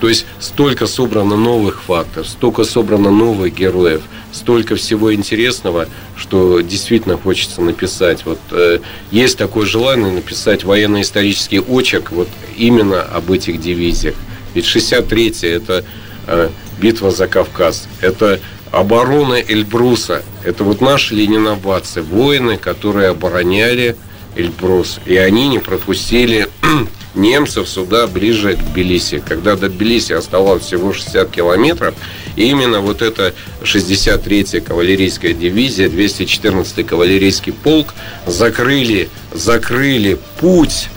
То 0.00 0.08
есть 0.08 0.26
столько 0.38 0.86
собрано 0.86 1.36
новых 1.36 1.82
фактов, 1.82 2.28
столько 2.28 2.64
собрано 2.64 3.10
новых 3.10 3.54
героев, 3.54 4.02
столько 4.32 4.76
всего 4.76 5.12
интересного, 5.12 5.88
что 6.16 6.60
действительно 6.60 7.16
хочется 7.16 7.62
написать. 7.62 8.24
Вот 8.24 8.38
э, 8.52 8.78
есть 9.10 9.36
такое 9.38 9.66
желание 9.66 10.12
написать 10.12 10.62
военно-исторический 10.62 11.58
очерк 11.58 12.12
вот 12.12 12.28
именно 12.56 13.02
об 13.02 13.32
этих 13.32 13.60
дивизиях. 13.60 14.14
Ведь 14.54 14.66
63-й 14.66 15.48
это 15.48 15.84
э, 16.26 16.48
битва 16.80 17.10
за 17.10 17.26
Кавказ, 17.26 17.88
это 18.00 18.40
оборона 18.70 19.34
Эльбруса, 19.34 20.22
это 20.44 20.62
вот 20.62 20.80
наши 20.80 21.14
ленинобадцы, 21.14 22.02
воины, 22.02 22.56
которые 22.56 23.08
обороняли 23.08 23.96
Эльбрус, 24.38 25.00
и 25.04 25.16
они 25.16 25.48
не 25.48 25.58
пропустили 25.58 26.48
немцев 27.14 27.68
сюда 27.68 28.06
ближе 28.06 28.56
к 28.56 28.60
Тбилиси. 28.60 29.22
Когда 29.26 29.56
до 29.56 29.68
Тбилиси 29.68 30.12
оставалось 30.12 30.62
всего 30.62 30.92
60 30.92 31.30
километров, 31.30 31.94
именно 32.36 32.80
вот 32.80 33.02
эта 33.02 33.34
63-я 33.62 34.60
кавалерийская 34.60 35.32
дивизия, 35.32 35.88
214-й 35.88 36.84
кавалерийский 36.84 37.52
полк 37.52 37.94
закрыли, 38.26 39.10
закрыли 39.32 40.18
путь 40.40 40.88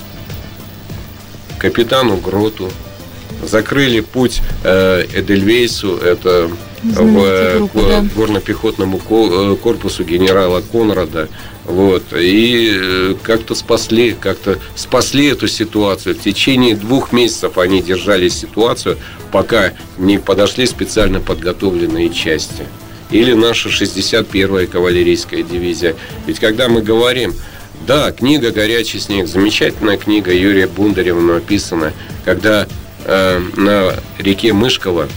капитану 1.58 2.17
Гроту, 2.17 2.71
закрыли 3.43 4.01
путь 4.01 4.41
э, 4.63 5.06
Эдельвейсу, 5.13 5.97
это 5.97 6.49
в, 6.84 6.94
Знаменитая 6.94 7.60
э, 7.60 7.67
да. 7.74 8.06
горно-пехотному 8.15 9.02
э, 9.10 9.56
корпусу 9.62 10.04
генерала 10.04 10.62
Конрада. 10.72 11.30
Вот. 11.65 12.04
И 12.13 12.72
э, 12.74 13.15
как-то 13.22 13.56
спасли, 13.56 14.15
как-то 14.20 14.58
спасли 14.76 15.28
эту 15.28 15.48
ситуацию. 15.48 16.15
В 16.15 16.20
течение 16.20 16.76
двух 16.76 17.12
месяцев 17.12 17.58
они 17.58 17.82
держали 17.82 18.30
ситуацию, 18.30 18.98
пока 19.32 19.74
не 19.98 20.17
подошли 20.17 20.65
специально 20.65 21.20
подготовленные 21.20 22.10
части. 22.10 22.65
Или 23.12 23.34
наша 23.34 23.70
61-я 23.70 24.67
кавалерийская 24.67 25.44
дивизия. 25.44 25.96
Ведь 26.26 26.39
когда 26.39 26.70
мы 26.70 26.82
говорим, 26.82 27.34
да, 27.86 28.12
книга 28.12 28.52
«Горячий 28.52 29.00
снег», 29.00 29.28
замечательная 29.28 29.98
книга 29.98 30.32
Юрия 30.32 30.67
Бундарева 30.67 31.20
написана, 31.20 31.94
когда 32.26 32.67
э, 33.06 33.41
на 33.56 33.96
реке 34.20 34.54
Мышкова 34.54 35.10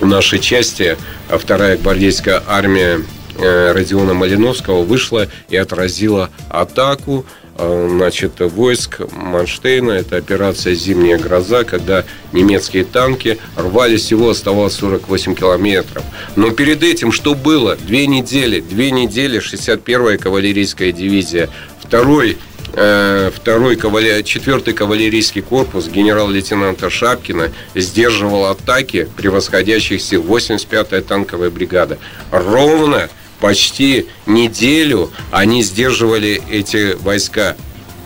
нашей 0.00 0.38
части 0.38 0.96
а 1.28 1.38
вторая 1.38 1.76
гвардейская 1.76 2.42
армия 2.46 3.00
э, 3.38 3.72
Родиона 3.72 4.14
Малиновского 4.14 4.82
вышла 4.82 5.28
и 5.48 5.56
отразила 5.56 6.30
атаку 6.48 7.24
э, 7.56 7.88
значит, 7.88 8.40
войск 8.40 9.02
Манштейна. 9.12 9.92
Это 9.92 10.16
операция 10.16 10.74
«Зимняя 10.74 11.18
гроза», 11.18 11.62
когда 11.62 12.04
немецкие 12.32 12.84
танки 12.84 13.38
рвали 13.56 13.96
всего 13.96 14.30
оставалось 14.30 14.74
48 14.74 15.36
километров. 15.36 16.02
Но 16.34 16.50
перед 16.50 16.82
этим 16.82 17.12
что 17.12 17.34
было? 17.34 17.76
Две 17.76 18.08
недели. 18.08 18.60
Две 18.60 18.90
недели 18.90 19.40
61-я 19.40 20.18
кавалерийская 20.18 20.90
дивизия. 20.90 21.48
Второй 21.80 22.38
второй 22.72 23.76
кавале... 23.76 24.22
четвертый 24.22 24.74
кавалерийский 24.74 25.42
корпус 25.42 25.88
генерал-лейтенанта 25.88 26.90
Шапкина 26.90 27.52
сдерживал 27.74 28.46
атаки 28.46 29.08
превосходящих 29.16 30.00
сил 30.00 30.22
85-я 30.22 31.02
танковая 31.02 31.50
бригада. 31.50 31.98
Ровно 32.30 33.08
почти 33.40 34.06
неделю 34.26 35.10
они 35.30 35.62
сдерживали 35.62 36.40
эти 36.50 36.94
войска. 37.00 37.56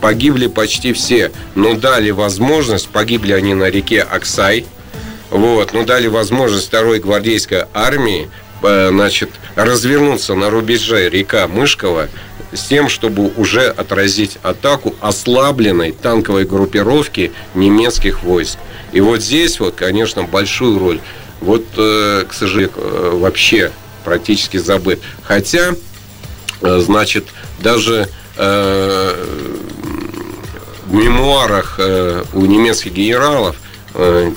Погибли 0.01 0.47
почти 0.47 0.93
все, 0.93 1.31
но 1.55 1.73
дали 1.73 2.11
возможность, 2.11 2.89
погибли 2.89 3.33
они 3.33 3.53
на 3.53 3.69
реке 3.69 4.01
Аксай, 4.01 4.65
вот, 5.29 5.73
но 5.73 5.83
дали 5.83 6.07
возможность 6.07 6.67
второй 6.67 6.99
гвардейской 6.99 7.63
армии 7.73 8.29
э, 8.61 8.89
значит, 8.89 9.31
развернуться 9.55 10.35
на 10.35 10.49
рубеже 10.49 11.09
река 11.09 11.47
Мышкова 11.47 12.09
с 12.55 12.63
тем, 12.63 12.89
чтобы 12.89 13.31
уже 13.37 13.67
отразить 13.67 14.37
атаку 14.43 14.95
ослабленной 15.01 15.91
танковой 15.91 16.45
группировки 16.45 17.31
немецких 17.53 18.23
войск. 18.23 18.57
И 18.91 19.01
вот 19.01 19.21
здесь 19.21 19.59
вот, 19.59 19.75
конечно, 19.75 20.23
большую 20.23 20.79
роль. 20.79 20.99
Вот, 21.41 21.65
э, 21.77 22.23
к 22.27 22.33
сожалению, 22.33 22.71
э, 22.75 23.09
вообще 23.13 23.71
практически 24.03 24.57
забыт. 24.57 25.01
Хотя, 25.23 25.73
э, 26.61 26.79
значит, 26.79 27.25
даже 27.59 28.09
в 28.37 29.15
мемуарах 30.89 31.79
у 32.33 32.45
немецких 32.45 32.91
генералов 32.91 33.55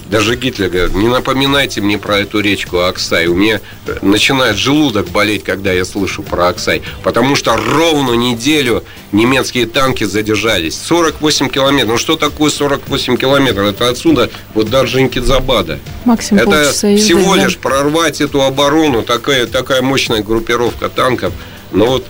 даже 0.08 0.36
Гитлер 0.36 0.68
говорит, 0.68 0.94
не 0.94 1.08
напоминайте 1.08 1.80
мне 1.80 1.98
про 1.98 2.20
эту 2.20 2.38
речку 2.38 2.78
Аксай. 2.78 3.26
У 3.26 3.34
меня 3.34 3.60
э, 3.86 3.96
начинает 4.02 4.56
желудок 4.56 5.08
болеть, 5.08 5.42
когда 5.42 5.72
я 5.72 5.84
слышу 5.84 6.22
про 6.22 6.48
Аксай. 6.48 6.82
Потому 7.02 7.34
что 7.34 7.56
ровно 7.56 8.12
неделю 8.12 8.84
немецкие 9.10 9.66
танки 9.66 10.04
задержались. 10.04 10.80
48 10.80 11.48
километров. 11.48 11.90
Ну 11.90 11.98
что 11.98 12.16
такое 12.16 12.50
48 12.50 13.16
километров? 13.16 13.66
Это 13.66 13.88
отсюда 13.88 14.30
вот 14.54 14.70
до 14.70 14.84
Джинкидзабада. 14.84 15.80
Максимум 16.04 16.42
Это 16.42 16.50
полчаса 16.50 16.88
езды, 16.88 17.04
всего 17.04 17.34
да. 17.34 17.44
лишь 17.44 17.58
прорвать 17.58 18.20
эту 18.20 18.42
оборону, 18.42 19.02
такая, 19.02 19.46
такая 19.46 19.82
мощная 19.82 20.22
группировка 20.22 20.88
танков. 20.88 21.32
Но 21.72 21.86
вот 21.86 22.06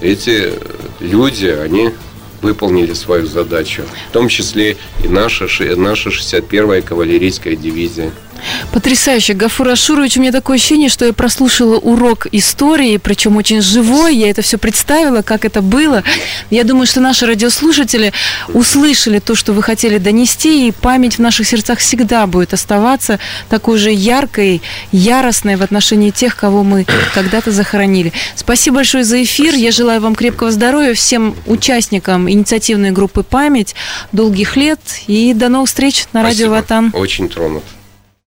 эти 0.00 0.54
люди, 1.00 1.46
они 1.46 1.90
выполнили 2.42 2.92
свою 2.92 3.26
задачу, 3.26 3.84
в 4.10 4.12
том 4.12 4.28
числе 4.28 4.76
и 5.02 5.08
наша, 5.08 5.46
наша 5.76 6.10
61-я 6.10 6.82
кавалерийская 6.82 7.56
дивизия. 7.56 8.12
Потрясающе. 8.72 9.34
Гафур 9.34 9.68
Ашурович, 9.68 10.16
у 10.16 10.20
меня 10.20 10.32
такое 10.32 10.56
ощущение, 10.56 10.88
что 10.88 11.04
я 11.04 11.12
прослушала 11.12 11.76
урок 11.76 12.26
истории, 12.32 12.96
причем 12.96 13.36
очень 13.36 13.60
живой. 13.60 14.16
Я 14.16 14.30
это 14.30 14.42
все 14.42 14.58
представила, 14.58 15.22
как 15.22 15.44
это 15.44 15.62
было. 15.62 16.02
Я 16.50 16.64
думаю, 16.64 16.86
что 16.86 17.00
наши 17.00 17.26
радиослушатели 17.26 18.12
услышали 18.48 19.18
то, 19.18 19.34
что 19.34 19.52
вы 19.52 19.62
хотели 19.62 19.98
донести, 19.98 20.68
и 20.68 20.72
память 20.72 21.16
в 21.16 21.18
наших 21.20 21.46
сердцах 21.46 21.78
всегда 21.78 22.26
будет 22.26 22.54
оставаться 22.54 23.18
такой 23.48 23.78
же 23.78 23.90
яркой, 23.90 24.62
яростной 24.90 25.56
в 25.56 25.62
отношении 25.62 26.10
тех, 26.10 26.36
кого 26.36 26.62
мы 26.62 26.86
когда-то 27.14 27.50
захоронили. 27.50 28.12
Спасибо 28.34 28.76
большое 28.76 29.04
за 29.04 29.22
эфир. 29.22 29.54
Я 29.54 29.70
желаю 29.70 30.00
вам 30.00 30.14
крепкого 30.14 30.50
здоровья, 30.50 30.94
всем 30.94 31.34
участникам 31.46 32.30
инициативной 32.30 32.90
группы 32.90 33.22
«Память», 33.22 33.74
долгих 34.12 34.56
лет 34.56 34.80
и 35.06 35.34
до 35.34 35.48
новых 35.48 35.68
встреч 35.68 36.06
на 36.12 36.22
Спасибо. 36.22 36.26
радио 36.26 36.50
«Ватан». 36.50 36.90
Очень 36.94 37.28
тронут. 37.28 37.64